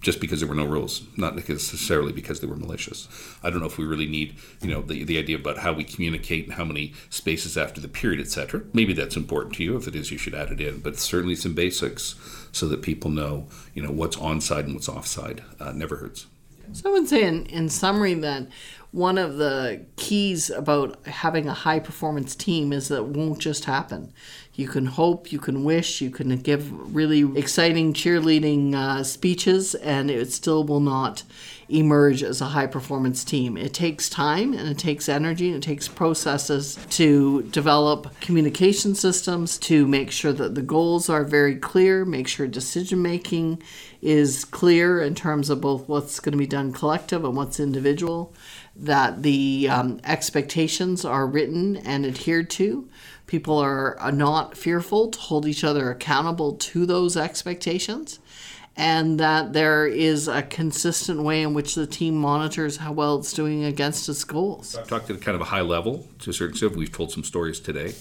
Just 0.00 0.20
because 0.20 0.38
there 0.38 0.48
were 0.48 0.54
no 0.54 0.64
rules, 0.64 1.02
not 1.16 1.34
necessarily 1.34 2.12
because 2.12 2.38
they 2.40 2.46
were 2.46 2.54
malicious. 2.54 3.08
I 3.42 3.50
don't 3.50 3.58
know 3.58 3.66
if 3.66 3.78
we 3.78 3.84
really 3.84 4.06
need, 4.06 4.36
you 4.62 4.70
know, 4.70 4.80
the, 4.80 5.02
the 5.02 5.18
idea 5.18 5.36
about 5.36 5.58
how 5.58 5.72
we 5.72 5.82
communicate 5.82 6.44
and 6.44 6.54
how 6.54 6.64
many 6.64 6.94
spaces 7.10 7.56
after 7.56 7.80
the 7.80 7.88
period, 7.88 8.20
etc. 8.20 8.62
Maybe 8.72 8.92
that's 8.92 9.16
important 9.16 9.56
to 9.56 9.64
you. 9.64 9.76
If 9.76 9.88
it 9.88 9.96
is, 9.96 10.12
you 10.12 10.18
should 10.18 10.34
add 10.34 10.52
it 10.52 10.60
in. 10.60 10.80
But 10.80 10.98
certainly 10.98 11.34
some 11.34 11.54
basics 11.54 12.14
so 12.52 12.68
that 12.68 12.82
people 12.82 13.10
know, 13.10 13.48
you 13.74 13.82
know, 13.82 13.90
what's 13.90 14.16
onside 14.16 14.64
and 14.64 14.74
what's 14.74 14.88
offside. 14.88 15.42
Uh, 15.58 15.72
never 15.72 15.96
hurts. 15.96 16.26
So 16.72 16.90
I 16.90 16.92
would 16.92 17.08
say, 17.08 17.24
in, 17.24 17.46
in 17.46 17.68
summary, 17.68 18.14
that 18.14 18.46
one 18.90 19.18
of 19.18 19.36
the 19.36 19.84
keys 19.96 20.48
about 20.48 21.06
having 21.06 21.46
a 21.46 21.52
high 21.52 21.78
performance 21.78 22.34
team 22.34 22.72
is 22.72 22.88
that 22.88 22.96
it 22.96 23.04
won't 23.04 23.38
just 23.38 23.66
happen. 23.66 24.12
You 24.54 24.66
can 24.66 24.86
hope, 24.86 25.30
you 25.30 25.38
can 25.38 25.62
wish, 25.62 26.00
you 26.00 26.10
can 26.10 26.36
give 26.38 26.94
really 26.94 27.38
exciting 27.38 27.92
cheerleading 27.92 28.74
uh, 28.74 29.04
speeches, 29.04 29.74
and 29.76 30.10
it 30.10 30.32
still 30.32 30.64
will 30.64 30.80
not 30.80 31.22
emerge 31.68 32.22
as 32.22 32.40
a 32.40 32.46
high 32.46 32.66
performance 32.66 33.24
team. 33.24 33.56
It 33.56 33.74
takes 33.74 34.08
time 34.08 34.54
and 34.54 34.68
it 34.68 34.78
takes 34.78 35.08
energy 35.08 35.48
and 35.48 35.62
it 35.62 35.66
takes 35.66 35.86
processes 35.86 36.78
to 36.90 37.42
develop 37.42 38.18
communication 38.20 38.94
systems 38.94 39.58
to 39.58 39.86
make 39.86 40.10
sure 40.10 40.32
that 40.32 40.54
the 40.54 40.62
goals 40.62 41.08
are 41.08 41.24
very 41.24 41.56
clear, 41.56 42.04
make 42.04 42.26
sure 42.26 42.46
decision 42.46 43.02
making 43.02 43.62
is 44.00 44.44
clear 44.44 45.00
in 45.00 45.14
terms 45.14 45.50
of 45.50 45.60
both 45.60 45.88
what's 45.88 46.20
going 46.20 46.32
to 46.32 46.38
be 46.38 46.46
done 46.46 46.72
collective 46.72 47.24
and 47.24 47.36
what's 47.36 47.60
individual, 47.60 48.34
that 48.78 49.22
the 49.22 49.68
um, 49.70 50.00
expectations 50.04 51.04
are 51.04 51.26
written 51.26 51.76
and 51.76 52.06
adhered 52.06 52.48
to. 52.50 52.88
People 53.26 53.58
are, 53.58 53.98
are 53.98 54.12
not 54.12 54.56
fearful 54.56 55.08
to 55.08 55.18
hold 55.18 55.46
each 55.46 55.64
other 55.64 55.90
accountable 55.90 56.52
to 56.54 56.86
those 56.86 57.16
expectations 57.16 58.20
and 58.78 59.18
that 59.18 59.52
there 59.52 59.86
is 59.88 60.28
a 60.28 60.40
consistent 60.40 61.20
way 61.22 61.42
in 61.42 61.52
which 61.52 61.74
the 61.74 61.86
team 61.86 62.16
monitors 62.16 62.76
how 62.76 62.92
well 62.92 63.18
it's 63.18 63.32
doing 63.32 63.64
against 63.64 64.08
its 64.08 64.22
goals. 64.22 64.76
I've 64.76 64.86
talked 64.86 65.10
at 65.10 65.20
kind 65.20 65.34
of 65.34 65.40
a 65.40 65.46
high 65.46 65.62
level 65.62 66.06
to 66.20 66.30
a 66.30 66.32
certain 66.32 66.52
extent. 66.52 66.76
We've 66.76 66.92
told 66.92 67.10
some 67.10 67.24
stories 67.24 67.58
today. 67.58 67.94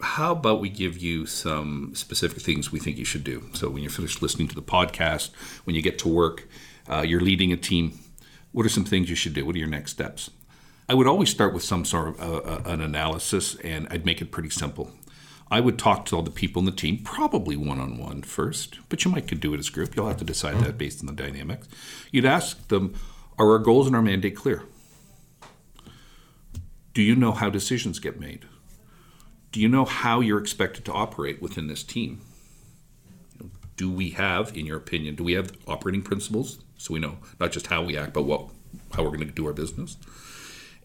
How 0.00 0.32
about 0.32 0.60
we 0.60 0.70
give 0.70 0.98
you 0.98 1.24
some 1.24 1.92
specific 1.94 2.42
things 2.42 2.72
we 2.72 2.80
think 2.80 2.98
you 2.98 3.04
should 3.04 3.24
do? 3.24 3.48
So 3.52 3.70
when 3.70 3.82
you're 3.82 3.92
finished 3.92 4.20
listening 4.20 4.48
to 4.48 4.56
the 4.56 4.62
podcast, 4.62 5.30
when 5.64 5.76
you 5.76 5.82
get 5.82 6.00
to 6.00 6.08
work, 6.08 6.48
uh, 6.88 7.04
you're 7.06 7.20
leading 7.20 7.52
a 7.52 7.56
team. 7.56 7.98
What 8.52 8.66
are 8.66 8.70
some 8.70 8.84
things 8.84 9.10
you 9.10 9.16
should 9.16 9.34
do? 9.34 9.44
What 9.44 9.54
are 9.54 9.58
your 9.58 9.68
next 9.68 9.92
steps? 9.92 10.30
I 10.88 10.94
would 10.94 11.06
always 11.06 11.28
start 11.28 11.52
with 11.52 11.62
some 11.62 11.84
sort 11.84 12.08
of 12.08 12.20
uh, 12.20 12.36
uh 12.36 12.62
an 12.66 12.80
analysis, 12.80 13.56
and 13.56 13.86
I'd 13.90 14.06
make 14.06 14.22
it 14.22 14.32
pretty 14.32 14.50
simple. 14.50 14.90
I 15.50 15.60
would 15.60 15.78
talk 15.78 16.04
to 16.06 16.16
all 16.16 16.22
the 16.22 16.30
people 16.30 16.60
in 16.60 16.66
the 16.66 16.72
team, 16.72 16.98
probably 17.02 17.56
one 17.56 17.80
on 17.80 17.96
one 17.96 18.22
first, 18.22 18.78
but 18.88 19.04
you 19.04 19.10
might 19.10 19.26
could 19.26 19.40
do 19.40 19.54
it 19.54 19.58
as 19.58 19.68
a 19.68 19.72
group. 19.72 19.96
You'll 19.96 20.08
have 20.08 20.18
to 20.18 20.24
decide 20.24 20.58
that 20.60 20.76
based 20.76 21.00
on 21.00 21.06
the 21.06 21.22
dynamics. 21.22 21.68
You'd 22.10 22.26
ask 22.26 22.68
them, 22.68 22.94
are 23.38 23.52
our 23.52 23.58
goals 23.58 23.86
and 23.86 23.96
our 23.96 24.02
mandate 24.02 24.36
clear? 24.36 24.64
Do 26.92 27.02
you 27.02 27.14
know 27.14 27.32
how 27.32 27.48
decisions 27.48 27.98
get 27.98 28.20
made? 28.20 28.44
Do 29.52 29.60
you 29.60 29.68
know 29.68 29.86
how 29.86 30.20
you're 30.20 30.38
expected 30.40 30.84
to 30.86 30.92
operate 30.92 31.40
within 31.40 31.68
this 31.68 31.82
team? 31.82 32.20
Do 33.78 33.90
we 33.90 34.10
have, 34.10 34.56
in 34.56 34.66
your 34.66 34.76
opinion, 34.76 35.14
do 35.14 35.22
we 35.22 35.34
have 35.34 35.52
operating 35.68 36.02
principles 36.02 36.58
so 36.76 36.92
we 36.92 37.00
know 37.00 37.18
not 37.38 37.52
just 37.52 37.68
how 37.68 37.82
we 37.82 37.96
act, 37.96 38.12
but 38.12 38.24
what 38.24 38.50
how 38.92 39.04
we're 39.04 39.10
going 39.10 39.28
to 39.28 39.34
do 39.34 39.46
our 39.46 39.52
business? 39.52 39.96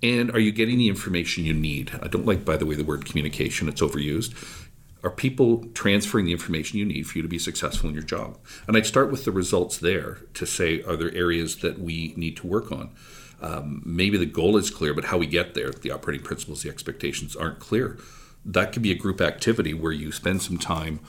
And 0.04 0.30
are 0.32 0.40
you 0.40 0.52
getting 0.52 0.78
the 0.78 0.90
information 0.90 1.44
you 1.44 1.54
need? 1.54 1.92
I 2.02 2.08
don't 2.08 2.26
like, 2.26 2.46
by 2.46 2.56
the 2.56 2.66
way, 2.66 2.76
the 2.76 2.84
word 2.84 3.06
communication, 3.06 3.68
it's 3.68 3.82
overused. 3.82 4.34
Are 5.04 5.10
people 5.10 5.66
transferring 5.74 6.26
the 6.26 6.32
information 6.34 6.78
you 6.78 6.86
need 6.86 7.08
for 7.08 7.18
you 7.18 7.24
to 7.24 7.28
be 7.28 7.40
successful 7.40 7.90
in 7.90 7.96
your 7.96 8.04
job? 8.04 8.38
And 8.68 8.78
I'd 8.78 8.86
start 8.86 9.12
with 9.12 9.26
the 9.26 9.32
results 9.32 9.78
there 9.78 10.20
to 10.36 10.46
say, 10.46 10.84
are 10.84 10.96
there 10.96 11.14
areas 11.16 11.58
that 11.58 11.80
we 11.80 12.14
need 12.16 12.38
to 12.38 12.48
work 12.48 12.72
on? 12.72 12.92
Um, 13.42 13.82
maybe 13.86 14.18
the 14.18 14.26
goal 14.26 14.56
is 14.56 14.70
clear, 14.70 14.94
but 14.94 15.06
how 15.06 15.18
we 15.18 15.26
get 15.26 15.56
there, 15.56 15.72
the 15.72 15.92
operating 15.92 16.24
principles, 16.24 16.62
the 16.62 16.70
expectations 16.70 17.36
aren't 17.36 17.60
clear. 17.60 17.98
That 18.46 18.72
could 18.72 18.82
be 18.82 18.92
a 18.92 18.96
group 18.96 19.20
activity 19.20 19.74
where 19.74 19.92
you 19.92 20.12
spend 20.12 20.42
some 20.42 20.58
time 20.58 21.00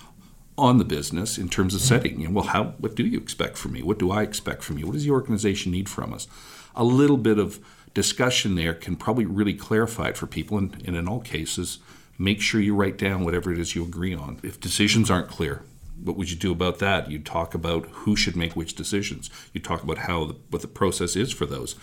on 0.56 0.78
the 0.78 0.84
business 0.84 1.38
in 1.38 1.48
terms 1.48 1.74
of 1.74 1.80
mm-hmm. 1.80 1.88
setting. 1.88 2.20
You 2.20 2.28
know, 2.28 2.34
well, 2.34 2.44
how 2.44 2.64
what 2.78 2.94
do 2.94 3.04
you 3.04 3.18
expect 3.18 3.56
from 3.56 3.72
me? 3.72 3.82
What 3.82 3.98
do 3.98 4.10
I 4.10 4.22
expect 4.22 4.62
from 4.62 4.78
you? 4.78 4.86
What 4.86 4.92
does 4.92 5.04
the 5.04 5.10
organization 5.10 5.72
need 5.72 5.88
from 5.88 6.12
us? 6.12 6.28
A 6.76 6.84
little 6.84 7.16
bit 7.16 7.38
of 7.38 7.60
discussion 7.94 8.56
there 8.56 8.74
can 8.74 8.96
probably 8.96 9.24
really 9.24 9.54
clarify 9.54 10.08
it 10.08 10.16
for 10.16 10.26
people. 10.26 10.58
And, 10.58 10.82
and 10.86 10.96
in 10.96 11.08
all 11.08 11.20
cases, 11.20 11.78
make 12.18 12.40
sure 12.40 12.60
you 12.60 12.74
write 12.74 12.98
down 12.98 13.24
whatever 13.24 13.52
it 13.52 13.58
is 13.58 13.74
you 13.74 13.84
agree 13.84 14.14
on. 14.14 14.40
If 14.42 14.60
decisions 14.60 15.10
aren't 15.10 15.28
clear, 15.28 15.62
what 16.02 16.16
would 16.16 16.30
you 16.30 16.36
do 16.36 16.52
about 16.52 16.80
that? 16.80 17.10
You 17.10 17.20
talk 17.20 17.54
about 17.54 17.86
who 17.86 18.16
should 18.16 18.36
make 18.36 18.56
which 18.56 18.74
decisions. 18.74 19.30
You 19.52 19.60
talk 19.60 19.82
about 19.82 19.98
how 19.98 20.24
the, 20.24 20.36
what 20.50 20.62
the 20.62 20.68
process 20.68 21.16
is 21.16 21.32
for 21.32 21.46
those. 21.46 21.76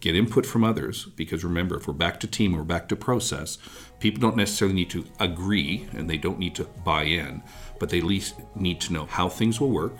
Get 0.00 0.16
input 0.16 0.44
from 0.44 0.64
others 0.64 1.06
because 1.16 1.44
remember, 1.44 1.76
if 1.76 1.86
we're 1.86 1.94
back 1.94 2.20
to 2.20 2.26
team, 2.26 2.52
we're 2.52 2.64
back 2.64 2.88
to 2.88 2.96
process. 2.96 3.58
People 4.04 4.20
don't 4.20 4.36
necessarily 4.36 4.74
need 4.74 4.90
to 4.90 5.02
agree 5.18 5.88
and 5.96 6.10
they 6.10 6.18
don't 6.18 6.38
need 6.38 6.54
to 6.56 6.64
buy 6.84 7.04
in, 7.04 7.42
but 7.78 7.88
they 7.88 7.96
at 7.96 8.04
least 8.04 8.34
need 8.54 8.78
to 8.82 8.92
know 8.92 9.06
how 9.06 9.30
things 9.30 9.62
will 9.62 9.70
work 9.70 9.96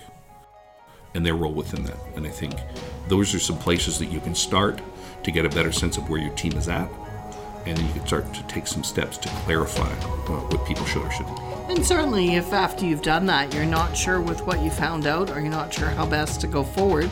and 1.14 1.24
their 1.24 1.34
role 1.34 1.54
within 1.54 1.84
that. 1.84 1.96
And 2.14 2.26
I 2.26 2.28
think 2.28 2.52
those 3.08 3.34
are 3.34 3.38
some 3.38 3.56
places 3.56 3.98
that 4.00 4.12
you 4.12 4.20
can 4.20 4.34
start 4.34 4.82
to 5.22 5.30
get 5.30 5.46
a 5.46 5.48
better 5.48 5.72
sense 5.72 5.96
of 5.96 6.10
where 6.10 6.20
your 6.20 6.34
team 6.34 6.52
is 6.52 6.68
at. 6.68 6.86
And 7.64 7.78
then 7.78 7.86
you 7.86 7.92
can 7.94 8.06
start 8.06 8.34
to 8.34 8.42
take 8.42 8.66
some 8.66 8.84
steps 8.84 9.16
to 9.16 9.28
clarify 9.46 9.90
uh, 9.90 10.38
what 10.50 10.66
people 10.66 10.84
should 10.84 11.00
or 11.00 11.10
shouldn't. 11.10 11.38
And 11.70 11.82
certainly, 11.82 12.34
if 12.34 12.52
after 12.52 12.84
you've 12.84 13.00
done 13.00 13.24
that, 13.24 13.54
you're 13.54 13.64
not 13.64 13.96
sure 13.96 14.20
with 14.20 14.42
what 14.46 14.60
you 14.60 14.70
found 14.70 15.06
out 15.06 15.30
or 15.30 15.40
you're 15.40 15.48
not 15.48 15.72
sure 15.72 15.88
how 15.88 16.04
best 16.04 16.42
to 16.42 16.46
go 16.46 16.62
forward, 16.62 17.08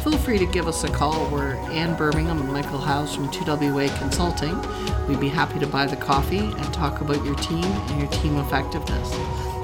feel 0.00 0.16
free 0.16 0.38
to 0.38 0.46
give 0.46 0.66
us 0.66 0.82
a 0.84 0.88
call. 0.88 1.28
We're 1.30 1.56
Ann 1.72 1.94
Birmingham 1.94 2.40
and 2.40 2.50
Michael 2.50 2.78
House 2.78 3.14
from 3.14 3.28
2WA 3.28 3.96
Consulting. 3.98 4.56
We'd 5.06 5.20
be 5.20 5.28
happy 5.28 5.58
to 5.58 5.66
buy 5.66 5.86
the 5.86 5.96
coffee 5.96 6.38
and 6.38 6.74
talk 6.74 7.02
about 7.02 7.22
your 7.22 7.34
team 7.36 7.64
and 7.64 8.00
your 8.00 8.08
team 8.10 8.38
effectiveness. 8.38 9.12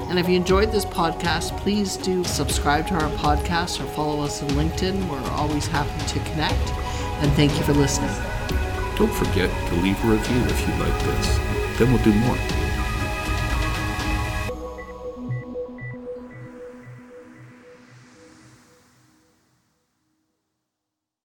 And 0.09 0.19
if 0.19 0.29
you 0.29 0.35
enjoyed 0.35 0.71
this 0.71 0.85
podcast, 0.85 1.57
please 1.57 1.97
do 1.97 2.23
subscribe 2.23 2.87
to 2.89 2.93
our 2.93 3.09
podcast 3.17 3.83
or 3.83 3.87
follow 3.93 4.21
us 4.21 4.43
on 4.43 4.49
LinkedIn. 4.49 5.09
We're 5.09 5.31
always 5.31 5.65
happy 5.65 6.05
to 6.05 6.19
connect 6.29 6.69
and 7.23 7.31
thank 7.33 7.57
you 7.57 7.63
for 7.63 7.73
listening. 7.73 8.13
Don't 8.95 9.11
forget 9.11 9.49
to 9.69 9.75
leave 9.77 10.01
a 10.05 10.07
review 10.07 10.41
if 10.43 10.67
you 10.67 10.73
like 10.75 11.03
this. 11.03 11.37
Then 11.79 11.91
we'll 11.91 12.03
do 12.03 12.13
more. 12.13 12.66